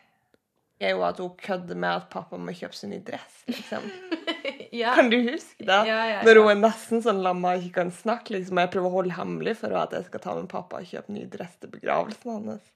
er 0.84 0.94
jo 0.94 1.04
at 1.06 1.20
hun 1.22 1.34
kødder 1.38 1.78
med 1.78 2.00
at 2.00 2.08
pappa 2.12 2.38
må 2.40 2.52
kjøpe 2.54 2.76
seg 2.76 2.90
ny 2.90 3.00
dress. 3.06 3.42
liksom. 3.48 3.86
ja. 4.82 4.94
Kan 4.98 5.10
du 5.12 5.18
huske 5.22 5.64
det? 5.64 5.80
Ja, 5.88 6.00
ja. 6.10 6.22
Når 6.26 6.40
hun 6.42 6.50
er 6.52 6.60
nesten 6.64 7.04
sånn 7.04 7.22
lamma 7.24 7.54
og 7.54 7.64
ikke 7.64 7.80
kan 7.82 7.92
snakke. 7.94 8.34
liksom, 8.36 8.60
Jeg 8.60 8.72
prøver 8.74 8.90
å 8.90 8.96
holde 8.98 9.18
hemmelig 9.18 9.56
for 9.62 9.76
at 9.80 9.94
jeg 9.96 10.08
skal 10.08 10.24
ta 10.24 10.34
med 10.38 10.50
pappa 10.50 10.82
og 10.82 10.90
kjøpe 10.90 11.14
ny 11.14 11.28
dress 11.30 11.54
til 11.60 11.72
begravelsen 11.72 12.34
hans. 12.50 12.72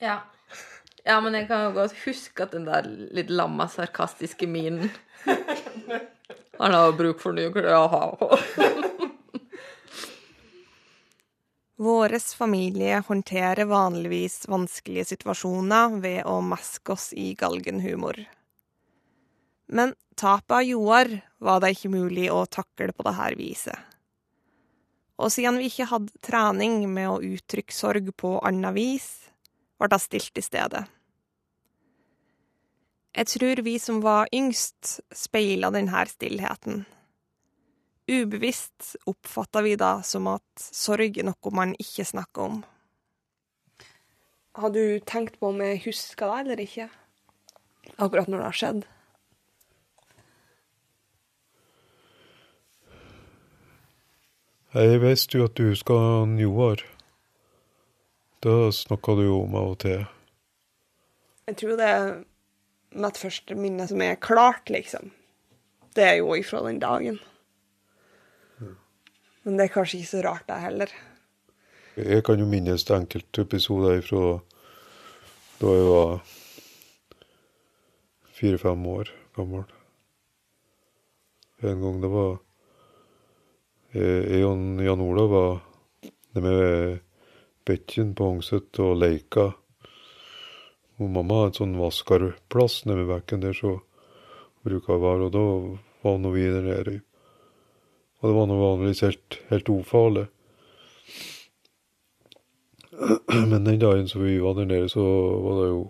Ja. 0.00 0.22
ja, 1.04 1.18
men 1.20 1.36
jeg 1.36 1.50
kan 1.50 1.66
jo 1.66 1.74
godt 1.76 1.98
huske 2.06 2.46
at 2.46 2.54
den 2.56 2.64
der 2.70 2.86
litt 2.88 3.28
lamma, 3.34 3.66
sarkastiske 3.68 4.48
minen 4.48 4.88
Han 6.58 6.74
har 6.76 6.92
bruk 6.92 7.20
for 7.22 7.32
nye 7.36 7.52
klær 7.54 7.76
å 7.78 7.86
ha 7.92 8.04
på. 8.20 8.28
Våres 11.80 12.34
familie 12.36 12.98
håndterer 13.06 13.64
vanligvis 13.64 14.42
vanskelige 14.52 15.06
situasjoner 15.14 15.96
ved 16.02 16.26
å 16.28 16.40
maske 16.44 16.92
oss 16.92 17.06
i 17.16 17.30
galgenhumor. 17.40 18.20
Men 19.72 19.94
tapet 20.20 20.56
av 20.58 20.66
Joar 20.68 21.08
var 21.40 21.62
det 21.64 21.70
ikke 21.72 21.94
mulig 21.94 22.28
å 22.28 22.42
takle 22.44 22.92
på 22.92 23.06
dette 23.08 23.30
viset. 23.38 23.78
Og 25.20 25.32
siden 25.32 25.56
vi 25.60 25.70
ikke 25.70 25.88
hadde 25.88 26.20
trening 26.24 26.84
med 26.92 27.08
å 27.08 27.20
uttrykke 27.24 27.72
sorg 27.72 28.12
på 28.12 28.36
annet 28.44 28.76
vis, 28.76 29.08
ble 29.80 29.88
det 29.88 30.00
stilt 30.04 30.36
i 30.36 30.44
stedet. 30.44 30.84
Jeg 33.10 33.26
tror 33.26 33.62
vi 33.66 33.78
som 33.78 33.98
var 34.04 34.28
yngst, 34.32 35.00
speila 35.12 35.70
denne 35.74 36.04
stillheten. 36.06 36.84
Ubevisst 38.10 38.96
oppfatta 39.10 39.62
vi 39.62 39.74
da 39.78 40.00
som 40.06 40.28
at 40.30 40.62
sorg 40.62 41.18
er 41.18 41.26
noe 41.26 41.54
man 41.54 41.74
ikke 41.78 42.06
snakker 42.06 42.46
om. 42.46 42.62
Har 44.58 44.70
du 44.74 45.00
tenkt 45.06 45.38
på 45.40 45.50
om 45.50 45.60
jeg 45.62 45.82
husker 45.84 46.30
det 46.30 46.40
eller 46.40 46.62
ikke? 46.64 46.88
Akkurat 47.98 48.30
når 48.30 48.38
det 48.38 48.48
har 48.48 48.58
skjedd? 48.60 48.80
Jeg 54.70 55.02
visste 55.02 55.38
jo 55.38 55.50
at 55.50 55.56
du 55.58 55.68
huska 55.72 55.94
Joar. 56.38 56.82
Da 58.42 58.70
snakka 58.70 59.16
du 59.18 59.24
jo 59.26 59.40
om 59.42 59.54
av 59.58 59.72
og 59.74 59.80
til. 59.82 60.04
Jeg 61.50 61.56
tror 61.58 61.78
det 61.80 61.94
mitt 62.92 63.18
første 63.20 63.56
minne 63.58 63.86
som 63.88 64.02
er 64.02 64.18
klart, 64.20 64.70
liksom. 64.70 65.10
Det 65.94 66.04
er 66.06 66.16
jo 66.20 66.34
ifra 66.38 66.62
den 66.66 66.80
dagen. 66.82 67.18
Men 69.42 69.56
det 69.56 69.66
er 69.66 69.74
kanskje 69.74 70.00
ikke 70.00 70.10
så 70.10 70.22
rart, 70.26 70.46
det 70.48 70.60
heller. 70.60 70.92
Jeg 71.96 72.24
kan 72.24 72.38
jo 72.38 72.46
minnes 72.48 72.84
enkelte 72.90 73.42
episoder 73.46 73.98
ifra 73.98 74.38
da 75.60 75.72
jeg 75.76 75.88
var 75.90 76.20
fire-fem 78.40 78.86
år 78.88 79.10
gammel. 79.36 79.64
En 81.60 81.82
gang 81.82 81.98
det 82.00 82.12
var 82.12 82.38
Jeg 83.92 84.44
og 84.46 84.84
Jan 84.84 85.00
Olav 85.02 85.32
var 85.32 85.56
nede 86.34 86.44
med 86.44 86.98
bekken 87.66 88.14
på 88.14 88.28
Hongset 88.28 88.78
og 88.78 89.00
leika. 89.02 89.50
Og 91.00 91.08
mamma 91.08 91.38
hadde 91.40 91.50
en 91.54 91.56
sånn 91.56 91.78
vaskarplass 91.80 92.82
nede 92.84 93.04
ved 93.04 93.14
bekken 93.14 93.40
der, 93.40 93.54
så 93.56 93.78
bruker 94.66 94.98
å 94.98 95.00
være. 95.00 95.28
Og 95.28 95.32
da 95.32 95.44
hun 96.04 96.28
vi 96.34 96.44
der 96.52 96.66
nede. 96.66 96.98
Og 98.20 98.28
det 98.28 98.36
var 98.36 98.50
nå 98.50 98.58
vanligvis 98.60 99.00
helt, 99.06 99.38
helt 99.48 99.72
ufarlig. 99.72 100.26
Men 103.48 103.64
den 103.64 103.80
dagen 103.80 104.08
som 104.12 104.20
vi 104.26 104.36
var 104.44 104.58
der 104.58 104.68
nede, 104.68 104.92
så 104.92 105.04
var 105.40 105.62
det 105.62 105.70
jo 105.70 105.80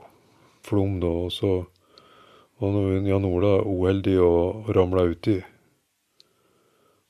flom, 0.62 1.01
da. 1.03 1.11
Og 1.27 1.35
så 1.35 1.53
var 2.62 2.79
Jan 3.09 3.27
Ola 3.27 3.57
uheldig 3.66 4.16
og 4.23 4.70
ramla 4.77 5.09
uti. 5.11 5.40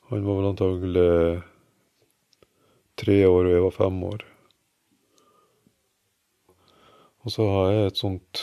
Han 0.09 0.25
var 0.25 0.41
vel 0.41 0.51
antagelig 0.55 1.43
tre 2.97 3.23
år, 3.27 3.45
og 3.45 3.53
jeg 3.53 3.69
var 3.69 3.77
fem 3.77 4.05
år. 4.09 4.30
Og 7.31 7.35
så 7.37 7.45
har 7.47 7.69
jeg 7.71 7.87
et 7.87 7.99
sånt 8.01 8.41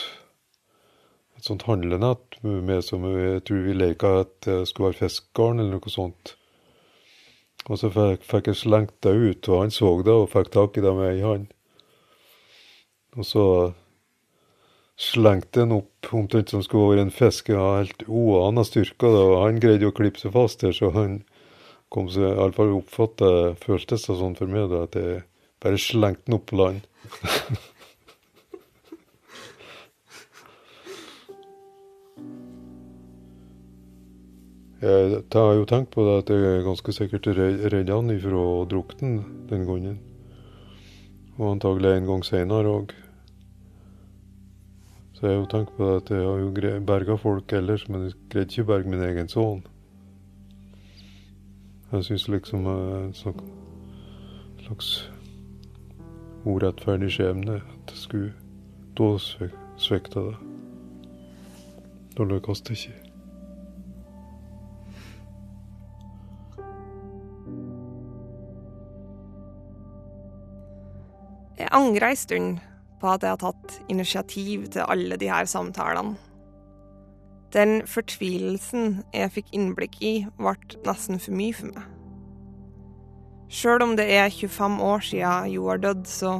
et 1.35 1.43
sånt 1.43 1.65
handlenett 1.67 2.37
med 2.39 2.85
som 2.87 3.03
jeg 3.11 3.41
tror 3.43 3.65
vi 3.65 3.73
leka 3.75 4.11
at 4.21 4.31
det 4.47 4.61
skulle 4.69 4.93
være 4.93 5.01
fiskegarn 5.01 5.59
eller 5.59 5.75
noe 5.75 5.91
sånt. 5.91 6.31
Og 7.67 7.81
så 7.81 7.91
fikk, 7.91 8.23
fikk 8.23 8.47
jeg 8.47 8.61
slengt 8.61 8.95
det 9.03 9.11
ut, 9.11 9.49
og 9.51 9.65
han 9.65 9.75
så 9.75 9.91
det 10.07 10.15
og 10.15 10.31
fikk 10.31 10.53
tak 10.55 10.79
i 10.79 10.85
det 10.87 10.95
med 10.95 11.11
ei 11.11 11.19
hånd. 11.25 11.45
Og 13.19 13.27
så 13.27 13.45
slengte 14.95 15.67
han 15.67 15.75
opp 15.81 16.13
omtrent 16.15 16.55
som 16.55 16.63
skulle 16.63 16.95
vært 16.95 17.09
en 17.09 17.15
fisk. 17.19 17.51
Han 17.51 17.65
har 17.65 17.79
helt 17.83 18.07
uana 18.07 18.63
styrke, 18.63 19.11
da, 19.11 19.23
og 19.27 19.39
han 19.43 19.61
greide 19.67 19.91
å 19.91 19.97
klippe 19.99 20.23
seg 20.23 20.31
fast 20.39 20.63
der, 20.63 20.71
så 20.71 20.95
han 20.95 21.25
kom 21.93 22.07
seg 22.07 22.31
iallfall 22.31 22.77
oppfatta 22.79 23.57
Føltes 23.59 24.07
det 24.07 24.15
sånn 24.15 24.39
for 24.39 24.47
meg 24.47 24.71
da, 24.71 24.87
at 24.87 24.95
jeg 24.95 25.25
bare 25.59 25.81
slengte 25.81 26.31
den 26.31 26.39
opp 26.39 26.47
på 26.49 26.63
land. 26.63 26.87
Jeg 34.77 35.23
har 35.33 35.55
jo 35.57 35.65
tenkt 35.65 35.89
på 35.95 36.03
det 36.05 36.17
at 36.21 36.29
jeg 36.29 36.61
ganske 36.61 36.93
sikkert 36.93 37.27
redd 37.33 37.89
han 37.89 38.11
ifra 38.13 38.37
å 38.37 38.65
drukne 38.69 39.23
den 39.49 39.63
gangen. 39.65 39.95
Og 41.39 41.55
antagelig 41.55 41.95
en 41.95 42.09
gang 42.11 42.25
seinere 42.25 42.73
òg. 42.75 42.93
Så 45.17 45.25
jeg 45.25 45.31
har 45.31 45.39
jo 45.39 45.49
tenkt 45.49 45.73
på 45.73 45.87
det 45.87 45.95
at 46.03 46.11
jeg 46.13 46.27
har 46.27 46.43
jo 46.43 46.83
berga 46.85 47.17
folk 47.17 47.53
ellers, 47.57 47.87
men 47.89 48.05
jeg 48.05 48.13
greide 48.29 48.53
ikke 48.53 48.67
å 48.67 48.69
berge 48.69 48.93
min 48.93 49.01
egen 49.07 49.33
sønn. 49.33 49.63
Jeg 51.89 52.05
syns 52.11 52.27
liksom 52.29 52.69
er 52.69 52.93
en 52.99 53.17
slags 53.17 54.91
urettferdig 56.45 57.09
skjebne 57.17 57.57
at 57.63 57.95
jeg 57.95 58.03
skulle 58.03 58.33
da 58.93 59.09
svikta 59.81 60.27
det. 60.29 60.37
Da 62.13 62.29
lykkes 62.29 62.61
det 62.61 62.77
ikke. 62.77 63.06
Jeg 71.57 71.73
angra 71.73 72.11
en 72.13 72.19
stund 72.19 72.57
på 73.01 73.09
at 73.09 73.23
jeg 73.25 73.33
har 73.33 73.41
tatt 73.41 73.77
initiativ 73.89 74.67
til 74.73 74.85
alle 74.85 75.17
de 75.17 75.29
her 75.29 75.45
samtalene. 75.49 76.17
Den 77.55 77.79
fortvilelsen 77.87 78.99
jeg 79.15 79.31
fikk 79.33 79.53
innblikk 79.55 79.95
i, 80.03 80.13
ble 80.37 80.53
nesten 80.85 81.21
for 81.23 81.37
mye 81.37 81.55
for 81.55 81.71
meg. 81.71 81.85
Sjøl 83.47 83.85
om 83.85 83.95
det 83.95 84.05
er 84.11 84.27
25 84.27 84.81
år 84.83 85.05
siden 85.07 85.51
Joar 85.53 85.79
dødd, 85.79 86.03
så 86.11 86.33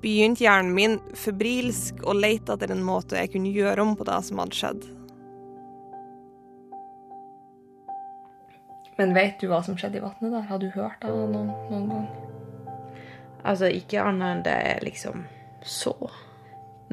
begynte 0.00 0.44
hjernen 0.44 0.70
min 0.76 0.94
febrilsk 1.18 2.04
å 2.06 2.14
lete 2.14 2.54
etter 2.54 2.70
en 2.72 2.84
måte 2.86 3.18
jeg 3.18 3.32
kunne 3.34 3.50
gjøre 3.50 3.82
om 3.82 3.96
på 3.98 4.06
det 4.06 4.20
som 4.28 4.40
hadde 4.40 4.60
skjedd. 4.60 4.86
Men 8.96 9.12
vet 9.12 9.42
du 9.42 9.50
hva 9.50 9.60
som 9.66 9.76
skjedde 9.76 9.98
i 10.00 10.06
vannet 10.06 10.30
der? 10.30 10.46
Har 10.48 10.62
du 10.62 10.70
hørt 10.72 11.02
det 11.02 11.12
noen, 11.12 11.50
noen 11.68 11.90
gang? 11.90 12.35
Altså, 13.44 13.70
ikke 13.70 14.02
annet 14.02 14.28
enn 14.30 14.44
det 14.46 14.56
jeg 14.56 14.84
liksom 14.86 15.26
så. 15.66 15.94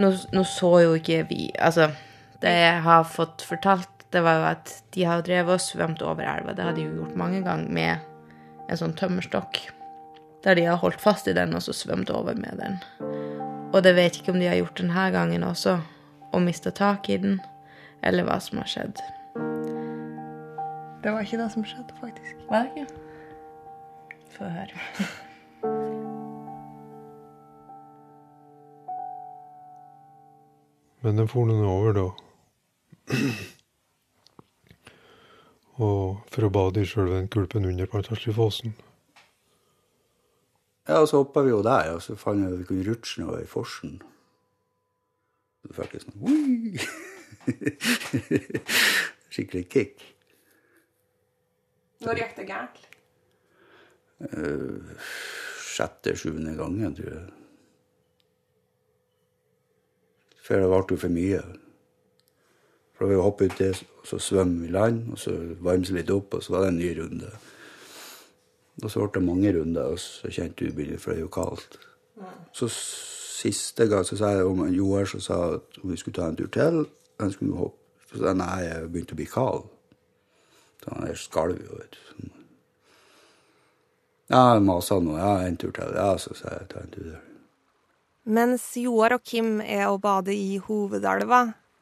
Nå, 0.01 0.09
nå 0.33 0.43
så 0.49 0.71
jo 0.81 0.95
ikke 0.97 1.19
vi 1.29 1.51
Altså, 1.61 1.91
det 2.41 2.51
jeg 2.51 2.81
har 2.85 3.05
fått 3.07 3.45
fortalt, 3.45 3.89
det 4.13 4.21
var 4.25 4.39
jo 4.39 4.49
at 4.51 4.73
de 4.93 5.05
har 5.09 5.23
drevet 5.25 5.55
og 5.55 5.61
svømt 5.61 6.01
over 6.05 6.25
elva. 6.27 6.53
Det 6.53 6.65
har 6.65 6.75
de 6.75 6.85
jo 6.85 6.97
gjort 6.99 7.15
mange 7.17 7.41
ganger 7.45 7.71
med 7.73 8.69
en 8.69 8.79
sånn 8.79 8.93
tømmerstokk. 8.97 9.61
Der 10.43 10.59
de 10.59 10.67
har 10.67 10.81
holdt 10.81 11.01
fast 11.01 11.29
i 11.31 11.35
den 11.37 11.55
og 11.55 11.63
så 11.65 11.73
svømt 11.73 12.11
over 12.13 12.37
med 12.37 12.59
den. 12.61 12.77
Og 13.73 13.81
det 13.85 13.95
vet 13.97 14.19
ikke 14.19 14.35
om 14.35 14.39
de 14.41 14.51
har 14.51 14.59
gjort 14.59 14.77
denne 14.77 15.07
gangen 15.15 15.47
også, 15.47 15.79
og 16.33 16.45
mista 16.45 16.69
tak 16.69 17.09
i 17.09 17.17
den, 17.17 17.39
eller 18.05 18.27
hva 18.27 18.37
som 18.43 18.61
har 18.61 18.69
skjedd. 18.69 19.01
Det 21.03 21.11
var 21.11 21.25
ikke 21.25 21.41
det 21.41 21.49
som 21.55 21.65
skjedde, 21.67 21.97
faktisk. 21.99 22.45
Var 22.51 22.67
det 22.67 22.85
ikke? 22.85 23.01
Få 24.37 24.53
høre. 24.53 24.87
Men 31.03 31.19
den 31.19 31.27
for 31.27 31.45
nå 31.45 31.57
over, 31.67 31.93
da. 31.97 32.07
Og 35.83 36.23
for 36.31 36.47
å 36.47 36.51
bade 36.53 36.83
i 36.83 36.87
sjølve 36.87 37.17
den 37.17 37.27
kulpen 37.33 37.67
under 37.67 37.89
Pantaslifossen. 37.91 38.71
Ja, 40.87 41.01
og 41.01 41.09
så 41.11 41.19
hoppa 41.21 41.43
vi 41.43 41.51
jo 41.51 41.61
der, 41.63 41.93
og 41.95 42.01
så 42.03 42.15
fant 42.19 42.43
jeg 42.43 42.51
at 42.51 42.59
vi 42.59 42.67
kunne 42.69 42.87
rutsje 42.87 43.21
nedover 43.21 43.43
i 43.43 43.49
forsen. 43.51 43.97
Så 45.63 45.75
fikk 45.75 45.95
jeg 45.95 46.05
sånn! 46.05 46.17
Skikkelig 49.33 49.67
kick. 49.71 50.03
Når 52.03 52.19
gikk 52.19 52.35
det 52.39 52.47
gærent? 52.47 52.83
Sjette-sjuende 55.73 56.55
gangen, 56.59 56.95
tror 56.95 57.09
jeg. 57.11 57.42
For 60.43 60.59
det 60.59 60.67
ble 60.67 60.81
jo 60.91 60.99
for 60.99 61.13
mye. 61.13 61.41
For 62.93 63.05
da 63.05 63.13
vi 63.13 63.23
hoppet 63.23 63.55
uti, 63.55 63.69
og 64.01 64.07
så 64.07 64.19
svømme 64.19 64.67
i 64.67 64.73
land, 64.73 65.05
og 65.15 65.19
så 65.19 65.33
varme 65.63 65.87
seg 65.87 66.01
litt 66.01 66.11
opp, 66.13 66.35
og 66.35 66.43
så 66.43 66.53
var 66.53 66.65
det 66.65 66.73
en 66.73 66.81
ny 66.81 66.91
runde. 66.99 67.31
Og 68.81 68.89
så 68.91 68.99
ble 68.99 69.13
det 69.15 69.25
mange 69.25 69.53
runder, 69.55 69.95
og 69.95 70.01
så 70.01 70.31
kjente 70.33 70.67
du 70.67 70.75
begynner, 70.75 71.01
for 71.01 71.13
det 71.13 71.21
er 71.21 71.25
jo 71.25 71.33
kaldt. 71.33 71.79
Så 72.53 72.69
siste 72.69 73.87
gang 73.89 74.05
så 74.05 74.17
sa 74.19 74.35
jeg 74.35 74.45
om 74.47 74.61
Joar 74.71 75.09
som 75.09 75.23
sa 75.23 75.39
at 75.55 75.81
om 75.81 75.91
vi 75.91 75.97
skulle 75.97 76.19
ta 76.19 76.29
en 76.29 76.37
tur 76.37 76.51
til, 76.53 76.85
han 77.19 77.33
skulle 77.33 77.57
hoppe. 77.57 77.79
Så 78.11 78.19
sa 78.19 78.29
jeg 78.29 78.39
nei, 78.43 78.59
jeg 78.67 78.91
begynte 78.93 79.15
å 79.15 79.19
bli 79.19 79.29
kald. 79.31 79.67
Så 80.83 80.93
han 80.93 81.07
er 81.07 81.19
skalv 81.19 81.59
jo, 81.63 81.79
vet 81.79 81.97
du. 81.97 82.31
Ja, 84.31 84.59
masa 84.59 84.99
nå. 84.99 85.17
Ja, 85.17 85.35
en 85.47 85.57
tur 85.57 85.73
til. 85.75 85.95
Ja, 85.97 86.13
så 86.21 86.35
sa 86.37 86.53
jeg 86.57 86.69
ta 86.71 86.83
en 86.83 86.93
tur 86.93 87.07
der. 87.09 87.32
Mens 88.23 88.77
Joar 88.79 89.17
og 89.17 89.23
Kim 89.27 89.57
er 89.59 89.89
og 89.89 89.97
bader 90.05 90.31
i 90.31 90.55
hovedelva, 90.63 91.41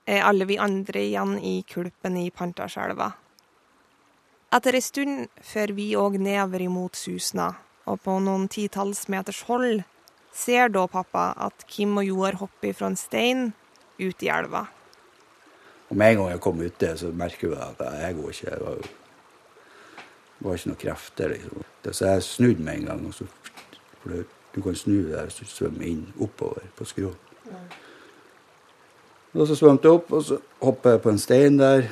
er 0.09 0.23
alle 0.25 0.47
vi 0.49 0.55
andre 0.57 1.03
igjen 1.05 1.35
i 1.37 1.59
kulpen 1.69 2.17
i 2.17 2.31
Pantasjelva. 2.33 3.11
Etter 4.49 4.73
ei 4.73 4.81
stund 4.81 5.27
fer 5.45 5.75
vi 5.77 5.91
òg 5.93 6.17
nedover 6.17 6.65
imot 6.65 6.97
Susna, 6.97 7.51
og 7.85 8.01
på 8.01 8.17
noen 8.25 8.49
titalls 8.49 9.05
meters 9.13 9.43
hold 9.51 9.83
ser 10.33 10.73
da 10.73 10.87
pappa 10.89 11.27
at 11.45 11.67
Kim 11.69 11.93
og 12.01 12.09
Joar 12.09 12.41
hopper 12.41 12.73
fra 12.73 12.89
en 12.89 12.97
stein 12.97 13.51
ut 14.01 14.25
i 14.25 14.33
elva. 14.33 14.65
Og 15.91 15.95
med 15.95 16.15
en 16.15 16.23
gang 16.23 16.33
jeg 16.33 16.41
kom 16.41 16.65
uti, 16.65 16.93
så 16.97 17.13
merker 17.13 17.53
jeg 17.53 17.69
at 17.69 17.87
jeg 18.01 18.17
går 18.17 18.33
ikke. 18.33 18.57
Det 18.57 18.65
var, 18.65 18.91
var 20.41 20.57
ikke 20.57 20.73
noe 20.73 20.83
krefter, 20.87 21.37
liksom. 21.37 21.65
Så 21.85 22.13
jeg 22.15 22.29
snudde 22.33 22.65
med 22.65 22.79
en 22.79 22.93
gang. 22.95 23.09
Og 23.11 23.13
så, 23.13 23.27
fløt 24.01 24.37
du 24.55 24.61
kan 24.61 24.75
snu 24.75 24.97
der 25.09 25.27
hvis 25.27 25.39
du 25.41 25.45
svømmer 25.45 25.87
inn 25.87 26.05
oppover 26.19 26.67
på 26.77 26.85
skrå. 26.85 27.11
Og 29.33 29.47
så 29.47 29.55
svømte 29.55 29.87
jeg 29.87 29.95
opp, 29.95 30.11
og 30.11 30.23
så 30.27 30.37
hoppet 30.61 30.91
jeg 30.91 31.01
på 31.01 31.09
en 31.09 31.19
stein 31.19 31.59
der. 31.59 31.85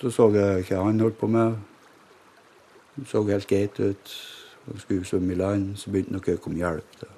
Så 0.00 0.10
så 0.10 0.26
jeg 0.34 0.64
hva 0.66 0.82
han 0.82 1.00
holdt 1.00 1.18
på 1.18 1.26
med. 1.30 1.54
Det 2.96 3.06
så 3.08 3.22
helt 3.22 3.46
greit 3.46 3.80
ut. 3.80 4.14
Han 4.66 4.78
skulle 4.78 5.04
svømme 5.04 5.32
i 5.32 5.36
land, 5.36 5.76
så 5.76 5.90
begynte 5.90 6.18
han 6.18 6.38
å 6.38 6.42
komme 6.42 6.58
hjelp. 6.58 6.98
Da. 7.00 7.10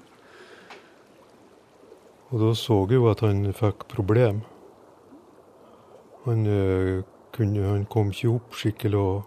Og 2.31 2.41
da 2.43 2.53
så 2.59 2.81
jeg 2.91 2.99
jo 2.99 3.09
at 3.11 3.23
han 3.25 3.53
fikk 3.55 3.87
problem. 3.89 4.43
Han, 6.25 6.47
eh, 6.47 7.05
kunne, 7.33 7.69
han 7.69 7.87
kom 7.87 8.11
ikke 8.11 8.33
opp 8.35 8.57
skikkelig 8.59 8.99
og, 8.99 9.23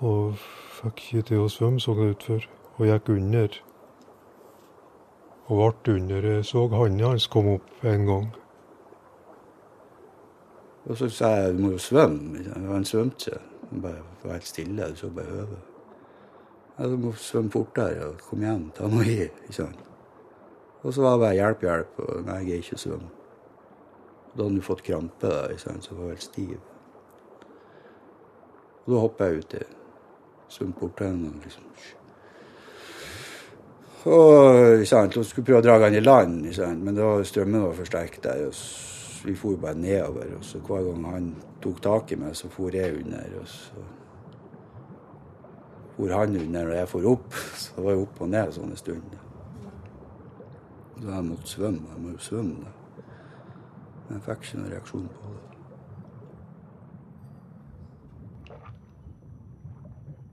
og 0.00 0.34
fikk 0.80 1.04
ikke 1.04 1.26
til 1.30 1.44
å 1.44 1.50
svømme, 1.52 1.80
så 1.80 1.94
det 1.94 2.10
ut 2.10 2.26
for. 2.26 2.48
Og 2.78 2.90
gikk 2.90 3.12
under. 3.14 3.60
Og 5.48 5.56
ble 5.84 5.94
under. 5.94 6.26
Jeg 6.28 6.44
så 6.44 6.66
handa 6.68 7.08
hans 7.08 7.26
komme 7.32 7.56
opp 7.56 7.84
en 7.88 8.06
gang. 8.06 8.28
Og 10.88 10.96
så 10.96 11.08
sa 11.12 11.28
jeg 11.36 11.56
du 11.56 11.62
må 11.64 11.72
jo 11.72 11.78
svømme. 11.78 12.44
sant? 12.44 12.68
Han 12.68 12.84
svømte. 12.84 13.40
Han 13.70 13.82
bare 13.82 14.04
var 14.22 14.32
helt 14.32 14.46
stille. 14.46 14.90
Du 14.90 14.96
så 14.96 15.10
bare. 15.10 15.46
Ja, 16.78 16.86
du 16.88 16.96
må 16.96 17.12
svømme 17.12 17.50
fortere. 17.50 18.06
og 18.06 18.20
Kom 18.28 18.42
igjen, 18.42 18.70
ta 18.76 18.88
noe 18.88 19.04
i. 19.04 19.20
ikke 19.22 19.52
sant? 19.52 19.84
Og 20.82 20.94
så 20.94 21.02
var 21.02 21.16
det 21.16 21.20
bare 21.20 21.34
hjelp, 21.34 21.62
hjelp. 21.62 21.98
Og 21.98 22.24
nei, 22.24 22.38
jeg 22.44 22.50
er 22.50 22.64
ikke 22.64 22.78
svømme. 22.84 23.10
Da 24.36 24.44
hadde 24.44 24.54
han 24.54 24.62
fått 24.62 24.84
krampe, 24.86 25.28
da, 25.28 25.46
ikke 25.50 25.64
sant? 25.64 25.84
så 25.84 25.94
var 25.94 26.12
helt 26.12 26.22
stiv. 26.22 26.58
Og 28.86 28.92
da 28.94 29.00
hoppa 29.00 29.24
jeg 29.24 29.44
uti. 29.44 29.64
Henne 30.48 31.28
og 31.28 31.42
liksom 31.44 31.64
og 34.06 34.86
sant, 34.86 35.14
Hun 35.14 35.24
skulle 35.24 35.44
prøve 35.46 35.58
å 35.58 35.64
dra 35.64 35.78
han 35.84 35.94
i 35.94 36.00
land, 36.00 36.54
sant? 36.54 36.82
men 36.84 36.94
da 36.94 37.16
strømmen 37.24 37.64
var 37.66 37.74
for 37.74 37.84
sterk 37.84 38.22
der. 38.22 38.46
og 38.46 38.54
Vi 39.24 39.34
for 39.34 39.56
bare 39.56 39.74
nedover. 39.74 40.36
og 40.36 40.44
så 40.44 40.58
Hver 40.58 40.82
gang 40.86 41.04
han 41.12 41.36
tok 41.62 41.80
tak 41.82 42.12
i 42.12 42.16
meg, 42.16 42.36
så 42.36 42.48
for 42.48 42.70
jeg 42.70 42.94
under. 43.04 43.40
og 43.40 43.48
så 43.48 43.86
for 45.96 46.14
han 46.14 46.36
under, 46.36 46.68
og 46.68 46.76
jeg 46.76 46.88
for 46.88 47.06
opp. 47.10 47.32
Så 47.58 47.72
det 47.76 47.84
var 47.84 47.90
jeg 47.90 48.00
opp 48.02 48.20
og 48.20 48.28
ned 48.30 48.52
sånn 48.54 48.70
en 48.70 48.76
stund. 48.76 49.16
Så 51.00 51.08
jeg 51.10 51.24
måtte 51.26 51.50
svømme. 51.50 51.88
Jeg 51.94 52.02
må 52.02 52.12
jo 52.12 52.18
svømme, 52.22 52.54
da. 52.62 53.02
Men 54.06 54.14
jeg 54.14 54.22
fikk 54.28 54.44
ikke 54.44 54.60
noen 54.60 54.72
reaksjon 54.72 55.08
på 55.16 55.32
det. 55.32 55.42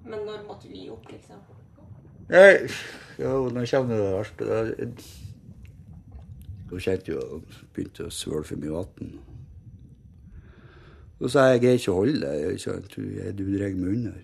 Men 0.06 0.20
når 0.30 0.46
måtte 0.46 0.70
vi 0.70 0.86
opp, 0.94 1.10
liksom? 1.10 1.42
Nei, 2.30 2.70
jo, 3.20 3.50
nå 3.54 3.64
kommer 3.72 3.96
det 3.96 4.12
verste. 4.14 4.90
Hun 6.70 6.82
kjente 6.82 7.12
jo 7.12 7.20
jeg 7.22 7.66
begynte 7.76 8.08
å 8.08 8.14
svøle 8.14 8.46
for 8.48 8.60
mye 8.62 8.76
vann. 8.76 9.18
Så 11.20 11.32
sa 11.32 11.46
jeg 11.48 11.56
jeg 11.56 11.62
greier 11.64 11.80
ikke 11.80 11.92
å 11.94 12.00
holde 12.02 12.22
deg, 12.22 12.66
Jeg, 12.66 12.88
du, 12.96 13.44
du 13.44 13.58
drar 13.58 13.78
meg 13.80 13.92
under. 13.94 14.24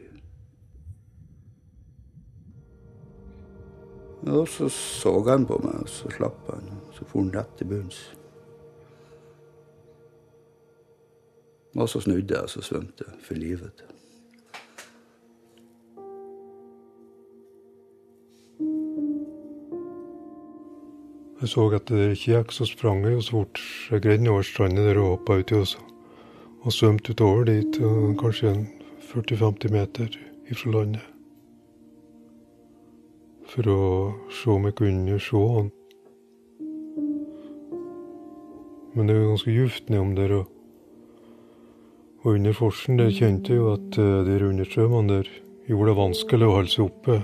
Og 4.32 4.47
så 4.47 4.67
så 4.69 5.13
han 5.30 5.47
på 5.49 5.58
meg, 5.63 5.80
og 5.82 5.89
så 5.89 6.12
slapp 6.13 6.49
han. 6.51 6.67
og 6.69 6.93
Så 6.93 7.06
for 7.06 7.23
han 7.23 7.32
rett 7.34 7.56
til 7.58 7.71
bunns. 7.71 8.01
Og 11.75 11.89
så 11.89 12.02
snudde 12.04 12.35
jeg, 12.35 12.44
og 12.44 12.50
så 12.50 12.62
svømte 12.62 13.08
jeg 13.08 13.23
for 13.23 13.39
livet. 13.39 13.90
Jeg 21.42 21.50
så 21.50 21.63
at 21.73 21.89
det 21.89 22.12
ikke 22.13 22.35
gikk, 22.35 22.52
så 22.54 22.65
sprang 22.69 23.00
jeg 23.02 23.15
jo 23.15 23.21
så 23.25 23.31
fort 23.39 23.62
jeg 23.89 24.02
greide 24.04 24.29
over 24.29 24.44
stranda 24.46 24.83
der 24.85 25.00
og 25.02 25.08
hoppa 25.15 25.39
uti 25.42 25.56
også. 25.58 25.79
Og 26.62 26.73
svømte 26.75 27.15
utover 27.15 27.48
dit, 27.50 27.79
kanskje 28.21 28.52
40-50 29.10 29.73
meter 29.73 30.19
ifra 30.54 30.75
landet. 30.75 31.08
For 33.50 33.71
å 33.73 33.81
se 34.29 34.54
om 34.54 34.69
jeg 34.69 34.77
kunne 34.77 35.17
se 35.17 35.42
han. 35.58 35.73
Men 38.94 39.10
det 39.10 39.17
er 39.17 39.29
ganske 39.33 39.58
djupt 39.58 39.89
nedom 39.89 40.15
der. 40.15 40.37
Og, 40.37 40.46
og 42.21 42.33
under 42.35 42.54
forsen 42.54 43.02
der 43.02 43.10
kjente 43.10 43.56
jeg 43.56 43.63
jo 43.63 43.73
at 43.73 43.98
eh, 43.98 44.17
de 44.29 44.39
understrømmene 44.46 45.17
der 45.17 45.37
gjorde 45.65 45.89
det 45.89 46.02
vanskelig 46.06 46.48
å 46.48 46.58
holde 46.60 46.75
seg 46.77 46.85
oppe. 46.85 47.23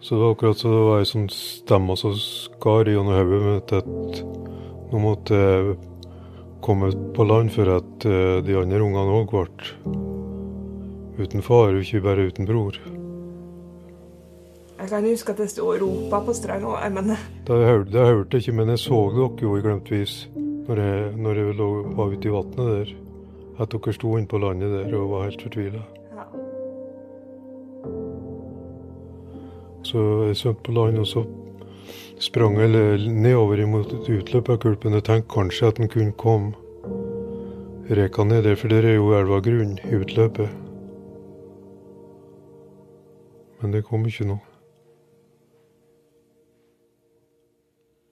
Så 0.00 0.14
det 0.14 0.20
var 0.22 0.32
akkurat 0.32 0.56
så 0.56 0.72
det 0.72 0.84
var 0.88 1.02
ei 1.02 1.08
sånn 1.08 1.28
stemme 1.32 1.96
som 2.00 2.14
skar 2.16 2.88
gjennom 2.88 3.14
hodet 3.14 3.40
mitt 3.46 3.74
at 3.76 4.22
Nå 4.90 4.98
måtte 4.98 5.36
jeg 5.38 5.74
komme 6.64 6.88
på 7.14 7.24
land 7.24 7.52
for 7.54 7.68
at 7.76 8.06
eh, 8.08 8.40
de 8.42 8.56
andre 8.58 8.80
ungene 8.82 9.20
òg 9.20 9.30
ble 9.30 9.44
uten 11.20 11.44
far, 11.44 11.74
og 11.74 11.84
ikke 11.84 12.00
bare 12.02 12.26
uten 12.26 12.48
bror. 12.48 12.78
Jeg 14.80 14.88
kan 14.88 15.04
huske 15.04 15.34
at 15.34 15.42
jeg 15.44 15.52
sto 15.52 15.68
og 15.68 15.82
ropa 15.82 16.22
på 16.24 16.34
stranda, 16.34 16.72
jeg, 16.80 16.92
men 16.96 17.12
Det 17.46 17.60
hørte 17.68 17.92
det 17.92 18.06
hørte 18.08 18.36
jeg 18.36 18.46
ikke, 18.46 18.56
men 18.56 18.72
jeg 18.72 18.82
så 18.82 19.00
dere 19.12 19.44
jo 19.44 19.56
i 19.56 19.62
glemt 19.64 19.90
vis 19.92 20.16
når 20.66 20.80
jeg, 20.80 21.14
når 21.20 21.40
jeg 21.42 21.56
lå, 21.58 21.70
var 21.98 22.14
ute 22.14 22.28
i 22.28 22.32
vannet 22.32 22.60
der. 22.72 22.92
At 23.60 23.74
dere 23.74 23.94
sto 23.94 24.16
inne 24.16 24.30
på 24.30 24.40
landet 24.40 24.72
der 24.72 24.94
og 24.96 25.10
var 25.12 25.28
helt 25.28 25.44
fortvila. 25.44 25.84
Så 29.82 30.26
jeg 30.26 30.36
svømte 30.36 30.62
på 30.62 30.72
land, 30.72 30.98
og 30.98 31.06
så 31.06 31.24
sprang 32.20 32.58
jeg 32.60 33.08
nedover 33.08 33.62
imot 33.62 33.92
et 33.96 34.10
utløp 34.18 34.50
av 34.52 34.58
kulpen. 34.60 34.96
Jeg 34.98 35.06
tenkte 35.08 35.34
kanskje 35.34 35.70
at 35.70 35.80
den 35.80 35.88
kunne 35.88 36.12
komme 36.12 36.52
reka 37.90 38.24
ned 38.24 38.44
der, 38.44 38.54
for 38.54 38.68
der 38.68 38.86
er 38.86 38.98
jo 38.98 39.10
elva 39.16 39.40
grunn 39.42 39.78
i 39.82 39.96
utløpet. 39.96 40.52
Men 43.60 43.74
det 43.74 43.84
kom 43.88 44.06
ikke 44.06 44.28
noe. 44.28 44.44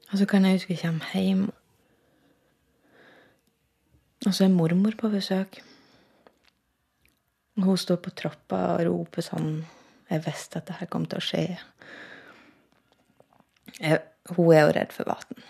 Og 0.08 0.18
så 0.18 0.26
kan 0.26 0.44
jeg 0.44 0.56
huske 0.56 0.72
jeg 0.72 0.82
kommer 0.82 1.14
hjem, 1.14 1.48
og 4.26 4.34
så 4.34 4.44
er 4.44 4.54
mormor 4.56 4.96
på 4.98 5.08
besøk. 5.12 5.60
Hun 7.58 7.76
står 7.76 8.00
på 8.00 8.10
trappa 8.16 8.62
og 8.78 8.86
roper 8.88 9.24
sånn 9.24 9.50
Jeg 10.08 10.24
visste 10.24 10.60
at 10.60 10.68
det 10.68 10.78
her 10.80 10.88
kom 10.90 11.04
til 11.08 11.20
å 11.20 11.24
skje. 11.24 11.44
Jeg, 13.78 14.00
hun 14.32 14.52
er 14.54 14.64
jo 14.64 14.74
redd 14.76 14.92
for 14.96 15.10
vann. 15.10 15.46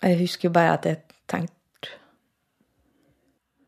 Jeg 0.00 0.20
husker 0.22 0.48
jo 0.48 0.56
bare 0.56 0.76
at 0.78 0.86
jeg 0.88 1.02
tenkte 1.28 1.56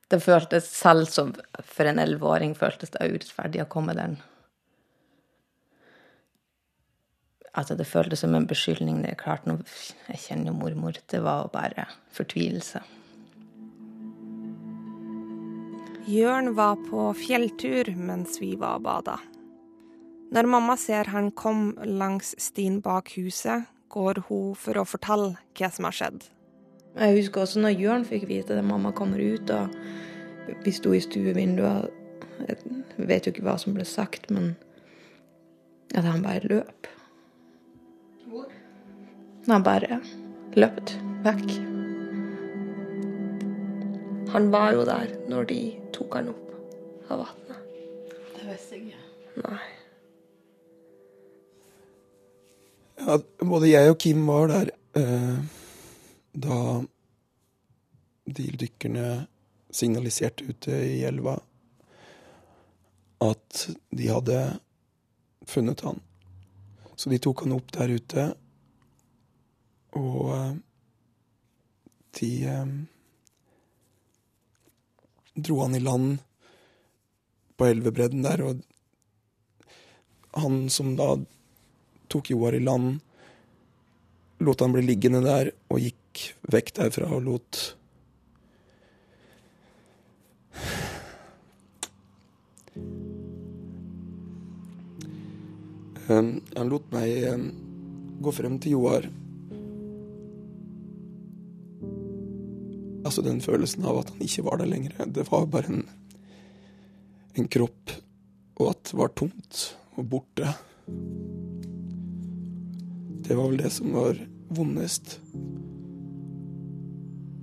Det 0.09 0.18
føltes 0.20 0.64
selv 0.68 1.09
som 1.12 1.35
for 1.61 1.89
en 1.89 2.01
elleveåring 2.01 2.55
føltes 2.57 2.93
det 2.93 3.05
urettferdig 3.05 3.62
å 3.64 3.68
komme 3.68 3.97
den 3.97 4.18
Altså, 7.53 7.77
det 7.77 7.85
føltes 7.85 8.23
som 8.25 8.33
en 8.33 8.47
beskyldning. 8.49 9.03
Det 9.05 9.11
er 9.11 9.18
klart, 9.20 9.45
nå, 9.45 9.59
jeg 10.09 10.20
kjenner 10.23 10.49
jo 10.49 10.55
mormor. 10.57 10.97
Det 11.12 11.18
var 11.20 11.51
bare 11.53 11.85
fortvilelse. 12.16 12.81
Jørn 16.07 16.55
var 16.55 16.76
på 16.90 17.12
fjelltur 17.14 17.92
mens 17.94 18.40
vi 18.40 18.57
var 18.59 18.80
og 18.80 18.86
bada. 18.88 19.18
Når 20.34 20.48
mamma 20.50 20.74
ser 20.80 21.07
han 21.12 21.30
kom 21.30 21.76
langs 21.86 22.32
stien 22.42 22.80
bak 22.82 23.12
huset, 23.14 23.68
går 23.92 24.24
hun 24.26 24.57
for 24.59 24.80
å 24.80 24.86
fortelle 24.88 25.36
hva 25.59 25.70
som 25.70 25.86
har 25.86 25.94
skjedd. 25.94 26.24
Jeg 26.96 27.18
husker 27.20 27.44
også 27.44 27.62
når 27.62 27.78
Jørn 27.78 28.07
fikk 28.09 28.26
vite 28.28 28.57
at 28.59 28.66
mamma 28.66 28.90
kommer 28.96 29.22
ut, 29.22 29.53
og 29.55 30.59
vi 30.64 30.74
sto 30.74 30.92
i 30.96 31.00
stuevinduet. 31.05 31.92
Jeg 32.48 33.07
vet 33.07 33.26
jo 33.28 33.36
ikke 33.36 33.46
hva 33.46 33.59
som 33.61 33.76
ble 33.76 33.86
sagt, 33.86 34.26
men 34.34 34.57
at 35.94 36.09
han 36.09 36.24
bare 36.24 36.48
løp. 36.50 36.88
Hvor? 38.26 38.48
Han 39.46 39.68
bare 39.68 40.00
løpt 40.59 40.96
vekk. 41.22 41.72
Han 44.33 44.51
var 44.51 44.72
jo 44.72 44.85
der 44.89 45.11
når 45.28 45.45
de 45.51 45.61
tok 45.93 46.14
han 46.16 46.30
opp 46.33 47.11
av 47.12 47.20
vannet. 47.20 47.59
Det 48.33 48.47
visste 48.49 48.78
jeg 48.78 48.87
ikke. 48.87 49.03
Nei. 49.45 49.59
Ja, 53.03 53.18
både 53.45 53.68
jeg 53.68 53.91
og 53.93 53.99
Kim 54.01 54.22
var 54.28 54.49
der 54.49 54.70
eh, 54.97 55.37
da 56.33 56.61
de 58.24 58.47
dykkerne 58.62 59.26
signaliserte 59.72 60.47
ute 60.49 60.78
i 60.87 61.03
elva 61.09 61.35
at 63.22 63.66
de 63.91 64.09
hadde 64.09 64.39
funnet 65.45 65.85
han. 65.85 66.01
Så 66.97 67.12
de 67.12 67.20
tok 67.20 67.45
han 67.45 67.53
opp 67.57 67.68
der 67.74 67.93
ute, 67.93 68.26
og 69.99 70.33
eh, 70.39 70.57
de 72.16 72.33
eh, 72.49 72.74
dro 75.35 75.61
han 75.62 75.74
i 75.74 75.80
land 75.83 76.18
på 77.57 77.68
elvebredden 77.68 78.24
der, 78.24 78.43
og 78.43 78.61
han 80.43 80.66
som 80.72 80.95
da 80.97 81.14
tok 82.12 82.33
Joar 82.33 82.57
i 82.57 82.62
land, 82.64 83.01
lot 84.43 84.61
han 84.61 84.74
bli 84.74 84.83
liggende 84.85 85.22
der 85.24 85.53
og 85.70 85.80
gikk 85.85 86.26
vekk 86.53 86.74
derfra 86.80 87.12
og 87.16 87.24
lot 87.28 87.62
Um, 96.11 96.43
Han 96.57 96.68
lot 96.68 96.89
meg 96.93 97.28
um, 97.30 97.45
gå 98.20 98.33
frem 98.35 98.57
til 98.61 98.74
Joar. 98.74 99.07
Altså 103.13 103.27
den 103.27 103.43
følelsen 103.45 103.85
av 103.85 103.99
at 104.01 104.09
han 104.09 104.23
ikke 104.25 104.43
var 104.47 104.57
der 104.57 104.71
lenger. 104.71 104.95
Det 105.13 105.27
var 105.29 105.43
bare 105.53 105.69
en, 105.69 105.83
en 107.37 107.49
kropp, 107.53 107.91
og 108.57 108.71
at 108.71 108.87
det 108.89 108.95
var 108.97 109.11
tomt 109.13 109.59
og 110.01 110.07
borte. 110.15 110.55
Det 113.27 113.37
var 113.37 113.51
vel 113.51 113.61
det 113.61 113.69
som 113.75 113.93
var 113.93 114.17
vondest. 114.49 115.19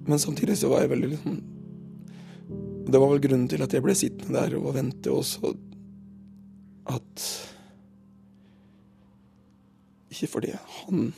Men 0.10 0.24
samtidig 0.24 0.56
så 0.58 0.72
var 0.74 0.82
jeg 0.82 0.92
veldig 0.96 1.12
liksom 1.12 1.38
Det 2.90 2.98
var 2.98 3.14
vel 3.14 3.22
grunnen 3.28 3.46
til 3.54 3.62
at 3.62 3.78
jeg 3.78 3.86
ble 3.86 3.94
sittende 3.94 4.42
der 4.42 4.58
og 4.58 4.74
vente 4.74 5.14
også. 5.14 5.54
At 6.90 7.28
Ikke 10.10 10.34
fordi 10.34 10.58
han 10.58 11.14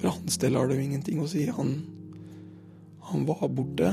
For 0.00 0.16
hans 0.16 0.40
del 0.40 0.56
har 0.56 0.72
det 0.72 0.80
jo 0.80 0.88
ingenting 0.88 1.20
å 1.20 1.28
si. 1.28 1.44
Han, 1.52 1.76
han 3.08 3.26
var 3.28 3.48
borte. 3.48 3.92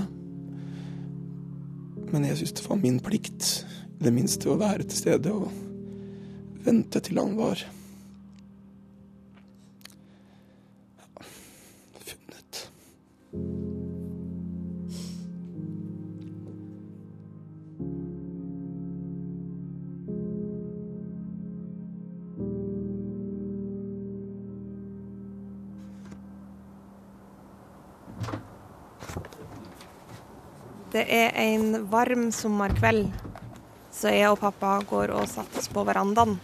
Men 2.11 2.25
jeg 2.27 2.37
syntes 2.37 2.59
det 2.59 2.69
var 2.69 2.81
min 2.81 2.99
plikt, 3.03 3.65
i 3.99 4.03
det 4.03 4.13
minste, 4.13 4.49
å 4.51 4.59
være 4.59 4.83
til 4.83 4.99
stede 4.99 5.31
og 5.31 5.47
vente 6.65 6.99
til 6.99 7.21
han 7.21 7.37
var 7.39 7.61
funnet. 12.05 12.65
Det 30.95 31.03
er 31.11 31.33
en 31.35 31.89
varm 31.91 32.29
sommerkveld, 32.31 33.09
så 33.91 34.13
jeg 34.13 34.29
og 34.31 34.37
pappa 34.39 34.77
går 34.87 35.11
og 35.11 35.25
setter 35.27 35.59
oss 35.59 35.67
på 35.67 35.81
verandaen. 35.83 36.37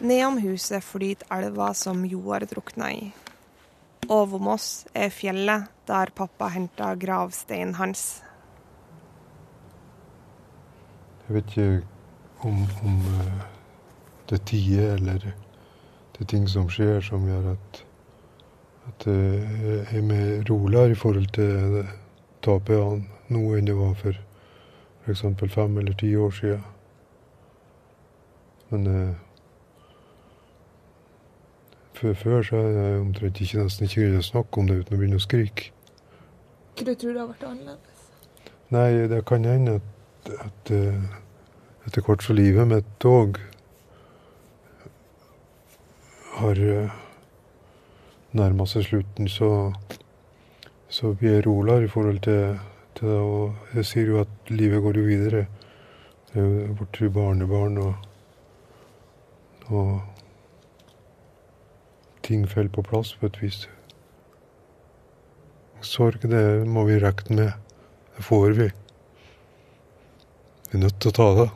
Nedom 0.00 0.38
huset 0.40 0.80
flyter 0.80 1.28
elva 1.36 1.74
som 1.76 2.00
Joar 2.08 2.46
drukna 2.48 2.88
i. 2.96 3.10
Over 4.08 4.48
oss 4.54 4.70
er 4.96 5.12
fjellet 5.12 5.68
der 5.90 6.14
pappa 6.16 6.48
henta 6.54 6.94
gravsteinen 6.96 7.76
hans. 7.76 8.06
Jeg 11.26 11.36
vet 11.36 11.52
ikke 11.52 12.48
om, 12.48 12.64
om 12.88 12.96
eh, 13.18 13.44
det 14.30 14.40
er 14.40 14.44
tider 14.48 14.96
eller 14.96 15.28
det 15.28 16.24
er 16.24 16.32
ting 16.32 16.48
som 16.48 16.72
skjer 16.72 17.04
som 17.04 17.28
gjør 17.28 17.52
at, 17.52 17.84
at 18.90 19.06
det 19.06 19.78
er 19.94 20.04
mer 20.04 20.42
roligere 20.50 20.90
i 20.92 20.98
forhold 20.98 21.30
til 21.36 21.80
tapet 22.44 22.82
han 22.82 23.06
nå 23.30 23.46
enn 23.56 23.68
det 23.68 23.76
var 23.78 23.94
for 23.98 24.18
f.eks. 25.06 25.24
fem 25.54 25.78
eller 25.78 25.96
ti 25.98 26.12
år 26.16 26.30
siden. 26.30 26.62
Men 28.70 28.86
eh, 28.86 29.14
før, 31.94 32.42
så 32.42 32.56
har 32.56 32.68
jeg 32.68 33.00
omtrent 33.00 33.40
ikke 33.40 33.62
nesten 33.62 33.86
ikke 33.86 34.00
greid 34.00 34.18
å 34.20 34.24
snakke 34.24 34.60
om 34.60 34.68
det 34.68 34.80
uten 34.80 34.96
å 34.96 35.00
begynne 35.00 35.18
å 35.20 35.24
skrike. 35.24 35.72
Hva 36.78 36.86
du 36.86 36.94
tror 36.94 37.12
det 37.12 37.20
har 37.20 37.30
vært 37.32 37.48
annerledes? 37.48 38.04
Nei, 38.70 38.90
det 39.10 39.24
kan 39.26 39.44
hende 39.44 39.80
at, 39.80 40.32
at 40.46 40.72
eh, 40.74 41.02
etter 41.88 42.06
hvert 42.06 42.22
så 42.24 42.36
livet 42.36 42.70
mitt 42.70 43.08
òg 43.08 43.40
har 46.40 46.60
uh, 46.62 46.92
nærma 48.36 48.66
seg 48.68 48.84
slutten, 48.86 49.28
så, 49.28 49.72
så 50.88 51.14
blir 51.14 51.38
jeg 51.38 51.46
roligere 51.46 51.84
i 51.84 51.90
forhold 51.90 52.20
til, 52.26 52.58
til 52.98 53.08
det. 53.08 53.18
Og 53.18 53.74
jeg 53.74 53.88
sier 53.90 54.12
jo 54.12 54.20
at 54.22 54.52
livet 54.52 54.82
går 54.82 55.00
jo 55.00 55.08
videre. 55.08 55.46
Det 56.30 56.38
er 56.38 56.46
jo 56.46 56.76
borti 56.78 57.08
barnebarn 57.10 57.78
og, 57.82 57.94
og 59.66 60.00
ting 62.22 62.46
faller 62.48 62.70
på 62.70 62.86
plass 62.86 63.16
på 63.18 63.26
et 63.26 63.42
vis. 63.42 63.64
Sorg, 65.82 66.22
det 66.22 66.68
må 66.68 66.84
vi 66.86 67.00
regne 67.02 67.36
med. 67.36 67.52
Det 68.16 68.24
får 68.24 68.50
vi. 68.60 68.70
Vi 70.70 70.78
er 70.78 70.84
nødt 70.84 71.00
til 71.00 71.10
å 71.10 71.16
ta 71.16 71.28
det. 71.40 71.50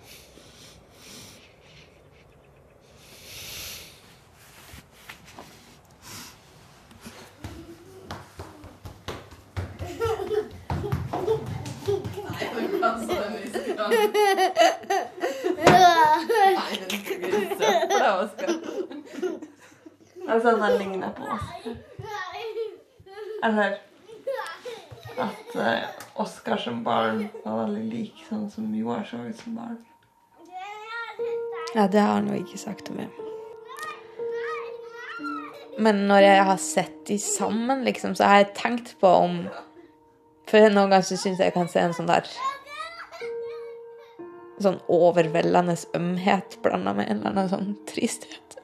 Altså 20.34 20.48
at 20.48 20.62
han 20.62 20.78
ligner 20.78 21.10
på 21.14 21.22
Oskar. 21.22 21.76
Eller 23.44 23.76
at 25.18 25.54
eh, 25.54 25.84
Oskar 26.14 26.56
som 26.74 26.84
barn 26.84 27.28
var 27.44 27.66
veldig 27.66 27.82
lik 27.86 28.22
sånn 28.28 28.48
som 28.50 28.72
Joar 28.74 29.04
så 29.06 29.20
ut 29.22 29.38
som 29.38 29.54
barn. 29.54 29.76
Ja, 31.74 31.86
det 31.86 32.00
har 32.00 32.16
han 32.16 32.30
jo 32.30 32.38
ikke 32.40 32.58
sagt 32.58 32.88
til 32.88 32.96
meg. 32.98 33.12
Men 35.78 36.04
når 36.08 36.24
jeg 36.24 36.46
har 36.48 36.58
sett 36.62 36.96
de 37.06 37.18
sammen, 37.18 37.84
liksom, 37.86 38.14
så 38.18 38.26
har 38.26 38.42
jeg 38.42 38.54
tenkt 38.58 38.94
på 39.00 39.10
om 39.10 39.44
For 40.50 40.60
noen 40.68 40.92
ganger 40.92 41.06
syns 41.06 41.24
jeg 41.24 41.38
jeg 41.40 41.54
kan 41.54 41.70
se 41.72 41.80
en 41.82 41.94
sånn 41.96 42.10
der 42.10 42.28
Sånn 44.62 44.78
overveldende 44.92 45.74
ømhet 45.98 46.58
blanda 46.62 46.94
med 46.94 47.10
en 47.10 47.22
eller 47.22 47.32
annen 47.32 47.50
sånn 47.50 47.72
tristhet. 47.90 48.58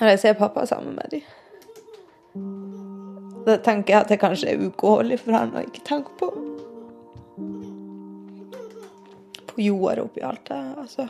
Når 0.00 0.14
jeg 0.14 0.22
ser 0.24 0.38
pappa 0.40 0.66
sammen 0.66 0.96
med 0.98 1.14
dem. 1.14 2.89
Da 3.46 3.56
tenker 3.56 3.94
jeg 3.94 4.04
at 4.04 4.08
det 4.12 4.20
kanskje 4.20 4.52
er 4.52 4.66
ugåelig 4.66 5.20
for 5.22 5.36
han 5.36 5.54
å 5.56 5.64
ikke 5.64 5.84
tenke 5.86 6.12
på 6.20 6.28
På 9.50 9.60
jorda 9.60 10.04
oppi 10.04 10.22
alt 10.22 10.44
det, 10.48 10.60
altså. 10.78 11.08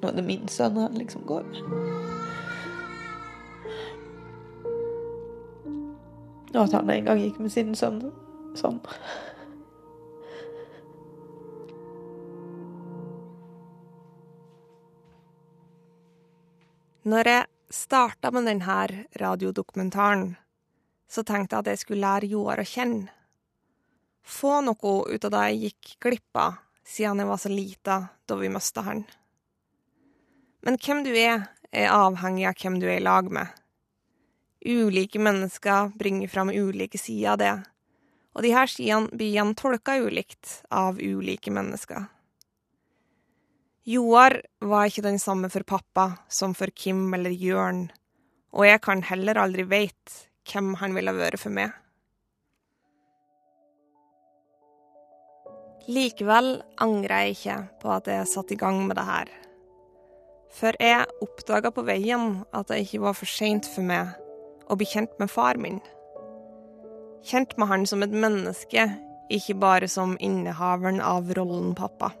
Nå 0.00 0.08
er 0.08 0.16
det 0.16 0.24
min 0.24 0.48
sønn 0.48 0.78
han 0.80 0.96
liksom 0.96 1.26
går 1.28 1.44
med. 1.50 1.60
Og 6.54 6.62
at 6.62 6.72
han 6.72 6.90
en 6.90 7.04
gang 7.04 7.20
gikk 7.20 7.38
med 7.38 7.52
sin 7.52 7.74
sønn 7.78 8.00
sånn. 8.58 8.80
Når 17.00 17.28
jeg 17.28 17.44
starta 17.72 18.28
med 18.28 18.44
denne 18.44 19.04
radiodokumentaren, 19.16 20.34
så 21.08 21.22
tenkte 21.24 21.56
jeg 21.56 21.62
at 21.62 21.70
jeg 21.72 21.80
skulle 21.80 22.04
lære 22.04 22.28
Joar 22.28 22.60
å 22.60 22.66
kjenne. 22.68 23.08
Få 24.20 24.58
noe 24.60 24.92
ut 25.08 25.24
av 25.24 25.32
det 25.32 25.44
jeg 25.48 25.62
gikk 25.62 25.94
glipp 26.04 26.36
av 26.36 26.58
siden 26.84 27.22
jeg 27.22 27.30
var 27.30 27.40
så 27.40 27.52
lita 27.54 27.96
da 28.28 28.36
vi 28.36 28.52
mista 28.52 28.84
han. 28.84 29.06
Men 30.60 30.76
hvem 30.76 31.00
du 31.06 31.10
er, 31.16 31.48
er 31.72 31.88
avhengig 31.94 32.44
av 32.50 32.60
hvem 32.60 32.76
du 32.82 32.86
er 32.90 32.98
i 32.98 33.06
lag 33.08 33.32
med. 33.32 33.48
Ulike 34.60 35.24
mennesker 35.24 35.94
bringer 35.96 36.28
fram 36.28 36.52
ulike 36.52 37.00
sider 37.00 37.32
av 37.32 37.40
det, 37.40 37.54
og 38.36 38.44
de 38.44 38.52
her 38.52 38.68
sidene 38.68 39.08
blir 39.08 39.32
igjen 39.32 39.56
tolka 39.56 39.96
ulikt 40.04 40.58
av 40.68 41.00
ulike 41.00 41.48
mennesker. 41.48 42.10
Joar 43.88 44.42
var 44.60 44.90
ikke 44.90 45.06
den 45.06 45.18
samme 45.18 45.48
for 45.48 45.64
pappa 45.64 46.10
som 46.28 46.52
for 46.52 46.68
Kim 46.76 47.14
eller 47.16 47.32
Jørn, 47.32 47.86
og 48.52 48.66
jeg 48.68 48.80
kan 48.84 49.00
heller 49.08 49.40
aldri 49.40 49.64
veit 49.64 50.16
hvem 50.50 50.74
han 50.82 50.92
ville 50.92 51.14
vært 51.16 51.40
for 51.40 51.54
meg. 51.54 51.72
Likevel 55.88 56.58
angrer 56.76 57.24
jeg 57.24 57.38
ikke 57.38 57.56
på 57.80 57.94
at 57.96 58.12
jeg 58.12 58.28
satte 58.28 58.54
i 58.54 58.60
gang 58.60 58.84
med 58.84 59.00
det 59.00 59.08
her. 59.08 59.32
For 60.52 60.76
jeg 60.76 61.08
oppdaga 61.24 61.72
på 61.72 61.86
veien 61.88 62.42
at 62.52 62.68
det 62.68 62.82
ikke 62.84 63.00
var 63.06 63.16
for 63.16 63.32
seint 63.32 63.64
for 63.64 63.86
meg 63.86 64.12
å 64.68 64.76
bli 64.76 64.92
kjent 64.92 65.16
med 65.22 65.32
far 65.32 65.56
min. 65.56 65.80
Kjent 67.24 67.56
med 67.56 67.72
han 67.72 67.88
som 67.88 68.04
et 68.04 68.12
menneske, 68.12 68.90
ikke 69.32 69.56
bare 69.56 69.88
som 69.88 70.18
innehaveren 70.20 71.00
av 71.00 71.32
rollen 71.38 71.72
pappa. 71.78 72.12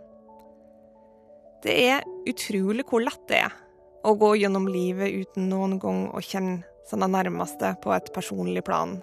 Det 1.60 1.74
er 1.90 2.06
utrolig 2.28 2.86
hvor 2.88 3.02
lett 3.04 3.26
det 3.28 3.42
er 3.44 3.56
å 4.06 4.14
gå 4.16 4.32
gjennom 4.40 4.68
livet 4.70 5.12
uten 5.12 5.50
noen 5.50 5.76
gang 5.80 6.06
å 6.08 6.22
kjenne 6.24 6.62
sine 6.88 7.08
nærmeste 7.10 7.74
på 7.82 7.92
et 7.94 8.08
personlig 8.14 8.64
plan. 8.66 8.96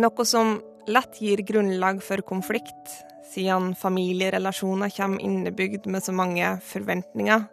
Noe 0.00 0.26
som 0.26 0.58
lett 0.90 1.20
gir 1.22 1.42
grunnlag 1.46 2.02
for 2.02 2.22
konflikt, 2.26 2.96
siden 3.30 3.74
familierelasjoner 3.78 4.90
kommer 4.96 5.22
innebygd 5.22 5.86
med 5.86 6.02
så 6.02 6.14
mange 6.14 6.56
forventninger, 6.66 7.46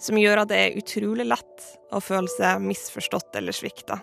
som 0.00 0.18
gjør 0.18 0.42
at 0.42 0.50
det 0.50 0.60
er 0.62 0.80
utrolig 0.80 1.28
lett 1.28 1.68
å 1.92 2.00
føle 2.02 2.32
seg 2.32 2.64
misforstått 2.64 3.36
eller 3.38 3.56
svikta. 3.56 4.00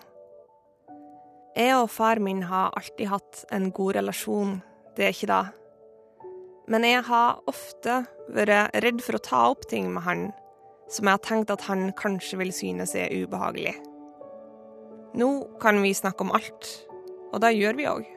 Jeg 1.58 1.74
og 1.76 1.90
far 1.90 2.22
min 2.22 2.44
har 2.46 2.70
alltid 2.78 3.10
hatt 3.10 3.44
en 3.50 3.72
god 3.74 3.98
relasjon, 3.98 4.60
det 4.96 5.08
er 5.08 5.16
ikke 5.16 5.32
det. 5.32 5.46
Men 6.70 6.86
jeg 6.86 7.02
har 7.08 7.40
ofte 7.50 8.04
vært 8.30 8.76
redd 8.84 9.00
for 9.02 9.18
å 9.18 9.24
ta 9.26 9.40
opp 9.50 9.66
ting 9.70 9.88
med 9.90 10.04
han 10.06 10.28
som 10.90 11.06
jeg 11.06 11.16
har 11.16 11.22
tenkt 11.24 11.50
at 11.50 11.66
han 11.66 11.90
kanskje 11.98 12.38
vil 12.38 12.52
synes 12.54 12.94
er 12.98 13.10
ubehagelig. 13.10 13.74
Nå 15.18 15.28
kan 15.62 15.80
vi 15.82 15.90
snakke 15.94 16.22
om 16.22 16.32
alt, 16.34 16.70
og 17.32 17.42
det 17.42 17.56
gjør 17.56 17.78
vi 17.78 17.88
òg. 17.90 18.08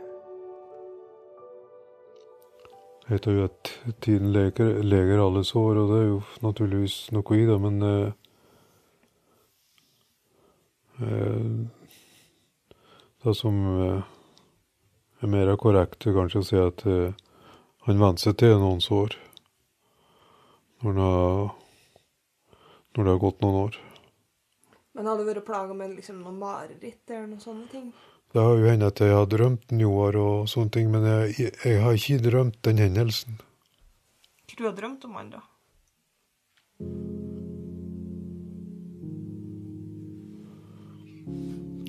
Jeg 3.03 3.17
vet 3.17 3.27
jo 3.27 3.45
at 3.45 3.71
tiden 4.05 4.29
leger, 4.33 4.77
leger 4.85 5.21
alle 5.21 5.43
sår, 5.45 5.81
og 5.81 5.89
det 5.91 5.97
er 5.99 6.07
jo 6.07 6.19
naturligvis 6.45 6.97
noe 7.13 7.37
i 7.37 7.47
det, 7.49 7.57
men 7.65 7.81
eh, 7.89 8.11
eh, 11.01 11.47
Det 13.23 13.33
som 13.39 13.59
eh, 13.71 14.01
er 15.23 15.29
mer 15.31 15.53
korrekt, 15.55 16.05
kanskje 16.05 16.39
å 16.41 16.47
si 16.47 16.57
at 16.59 16.85
eh, 16.87 17.13
han 17.83 17.99
venner 17.99 18.21
seg 18.21 18.37
til 18.39 18.55
noen 18.61 18.79
sår 18.83 19.17
når, 20.83 20.99
det, 20.99 21.09
når 22.95 23.03
det 23.03 23.11
har 23.11 23.21
gått 23.23 23.43
noen 23.43 23.59
år. 23.63 23.77
Men 24.93 25.07
har 25.09 25.17
du 25.17 25.25
vært 25.25 25.45
plaga 25.47 25.75
med 25.75 25.95
liksom 25.97 26.19
noen 26.21 26.37
mareritt 26.41 27.09
eller 27.09 27.29
noen 27.31 27.43
sånne 27.43 27.69
ting? 27.71 27.87
Det 28.33 28.41
har 28.41 28.57
jo 28.57 28.67
hendt 28.67 28.85
at 28.87 28.99
jeg 29.03 29.13
har 29.13 29.27
drømt 29.29 29.73
Joar 29.77 30.15
og 30.17 30.47
sånne 30.49 30.73
ting, 30.73 30.91
men 30.93 31.05
jeg, 31.05 31.51
jeg, 31.53 31.81
har 31.83 31.97
ikke 31.97 32.21
drømt 32.25 32.59
den 32.65 32.81
hendelsen. 32.81 33.39
Hva 34.49 34.57
du 34.57 34.63
har 34.67 34.77
drømt 34.77 35.05
om 35.07 35.17
han, 35.19 35.33
da? 35.33 35.41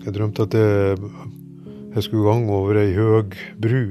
Jeg 0.04 0.12
drømte 0.18 0.44
at 0.44 0.56
jeg, 0.58 1.12
jeg 1.94 2.04
skulle 2.04 2.28
gange 2.28 2.52
over 2.52 2.80
ei 2.82 2.90
høg 2.92 3.36
bru. 3.56 3.84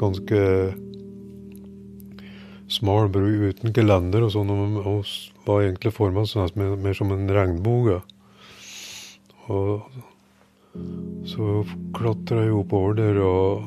Ganske 0.00 0.40
smal 2.70 3.10
bru 3.10 3.50
uten 3.50 3.74
gelender 3.74 4.24
og 4.26 4.32
sånn, 4.34 4.50
og 4.78 5.08
var 5.46 5.64
egentlig 5.64 5.92
forma 5.96 6.24
sånn 6.28 6.50
mer, 6.58 6.76
mer 6.78 6.96
som 6.96 7.10
en 7.14 7.26
regnbue. 7.34 7.98
Og 9.50 9.82
så 11.26 11.46
klatra 11.96 12.44
jeg 12.46 12.54
oppover 12.54 12.94
der, 13.00 13.18
og 13.24 13.64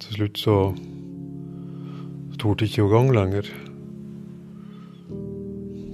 til 0.00 0.16
slutt 0.16 0.40
så 0.40 0.56
torde 2.40 2.64
jeg 2.64 2.72
ikke 2.72 2.86
å 2.88 2.92
gange 2.94 3.16
lenger. 3.18 3.50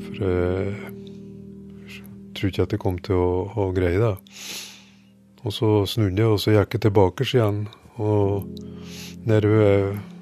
For 0.06 0.22
jeg 0.22 1.96
tror 2.36 2.52
ikke 2.52 2.66
at 2.68 2.76
jeg 2.76 2.82
kom 2.84 3.00
til 3.02 3.18
å, 3.18 3.30
å 3.50 3.70
greie 3.74 3.98
det. 3.98 4.14
Og 5.46 5.54
så 5.54 5.70
snudde 5.90 6.22
jeg, 6.22 6.30
og 6.30 6.42
så 6.42 6.54
gikk 6.54 6.76
jeg 6.76 6.86
tilbake 6.86 7.26
igjen. 7.26 7.64
Og 8.02 8.46
nede 9.26 9.50
ved 9.50 10.15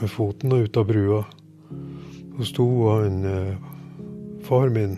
med 0.00 0.10
foten 0.12 0.54
og 0.54 0.66
ut 0.66 0.78
av 0.78 0.86
brua. 0.88 1.20
Så 2.38 2.48
sto 2.52 2.66
han 2.88 3.24
eh, 3.26 3.54
far 4.46 4.70
min, 4.74 4.96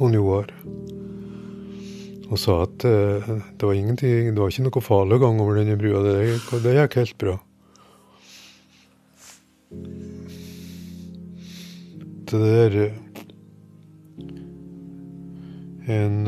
han 0.00 0.16
Joar, 0.16 0.50
og 2.30 2.40
sa 2.40 2.62
at 2.64 2.86
eh, 2.88 3.28
det 3.54 3.62
var 3.62 3.74
ingenting, 3.78 4.32
det 4.34 4.40
var 4.42 4.50
ikke 4.50 4.66
noe 4.66 4.84
farlig 4.84 5.18
å 5.18 5.24
gange 5.26 5.44
over 5.44 5.60
denne 5.60 5.78
brua. 5.78 6.02
Det, 6.02 6.14
det 6.66 6.76
gikk 6.80 6.98
helt 7.02 7.18
bra. 7.22 7.38
Det 12.24 12.40
der 12.42 12.78
eh, 12.82 13.00
En 15.84 16.24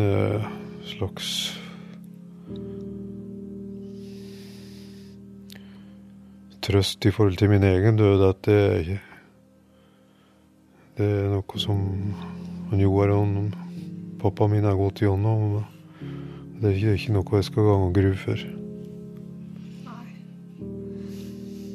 slags 0.84 1.56
trøst 6.66 7.06
i 7.06 7.12
forhold 7.14 7.38
til 7.38 7.50
min 7.52 7.64
egen 7.66 7.98
død 7.98 8.24
at 8.26 8.42
det 8.46 8.56
er 8.56 8.80
ikke 8.82 9.00
Det 10.96 11.06
er 11.06 11.26
noe 11.28 11.60
som 11.60 11.80
han 12.70 12.80
Joar 12.80 13.12
og 13.12 13.50
pappa 14.22 14.46
min 14.48 14.64
har 14.64 14.78
gått 14.78 15.02
gjennom. 15.04 15.58
Det 16.56 16.70
er 16.70 16.94
ikke, 16.96 17.12
noe 17.12 17.36
jeg 17.36 17.46
skal 17.50 17.66
gå 17.68 17.74
og 17.84 17.92
grue 17.94 18.16
for. 18.16 18.44
Nei. 19.84 20.06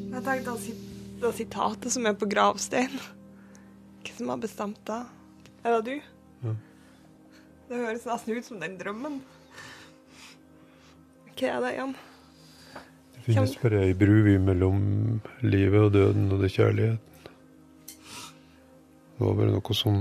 Jeg 0.09 0.23
tenkte 0.25 0.57
si 0.63 0.73
det 1.21 1.33
sitatet 1.37 1.93
som 1.93 2.09
er 2.09 2.17
på 2.17 2.25
gravsteinen. 2.33 3.03
Hvem 4.01 4.17
som 4.17 4.33
har 4.33 4.41
bestemt 4.41 4.81
det? 4.89 5.01
Er 5.61 5.77
det 5.77 5.81
du? 5.85 5.95
Ja. 6.47 6.55
Det 7.69 7.83
høres 7.85 8.09
nesten 8.09 8.39
ut 8.41 8.49
som 8.49 8.63
den 8.63 8.79
drømmen. 8.81 9.21
Hva 11.37 11.53
er 11.53 11.61
det 11.61 11.75
igjen? 11.77 11.93
Det 13.21 13.35
finnes 13.35 13.51
bare 13.61 13.83
ei 13.85 13.93
bru 13.93 14.39
mellom 14.41 14.77
livet 15.45 15.79
og 15.79 15.93
døden, 15.93 16.31
og 16.33 16.41
det 16.41 16.47
kjærligheten. 16.55 17.27
Det 19.13 19.27
var 19.27 19.35
bare 19.37 19.51
noe 19.53 19.75
som 19.77 19.99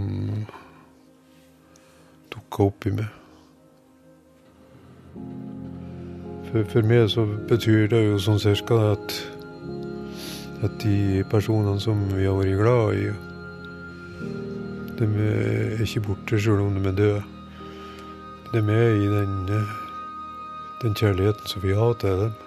dukka 2.32 2.70
opp 2.70 2.88
i 2.88 2.94
meg. 2.96 3.10
For, 6.48 6.64
for 6.72 6.88
meg 6.88 7.04
så 7.12 7.26
betyr 7.50 7.92
det 7.92 8.00
jo 8.06 8.16
sånn 8.24 8.40
cirka 8.40 8.80
at, 8.94 9.18
at 10.64 10.80
de 10.80 11.20
personene 11.28 11.76
som 11.84 12.00
vi 12.14 12.24
har 12.24 12.40
vært 12.40 12.56
glad 12.56 13.04
i, 13.04 13.08
de 14.96 15.14
er 15.28 15.84
ikke 15.84 16.08
borte 16.08 16.40
selv 16.40 16.64
om 16.64 16.72
de 16.78 16.88
er 16.88 16.96
døde. 17.04 17.24
De 18.48 18.62
er 18.64 18.70
med 18.72 19.02
i 19.04 19.12
den, 19.12 19.66
den 20.80 20.96
kjærligheten 20.96 21.52
som 21.52 21.68
vi 21.68 21.76
har 21.76 22.00
til 22.00 22.24
dem. 22.24 22.46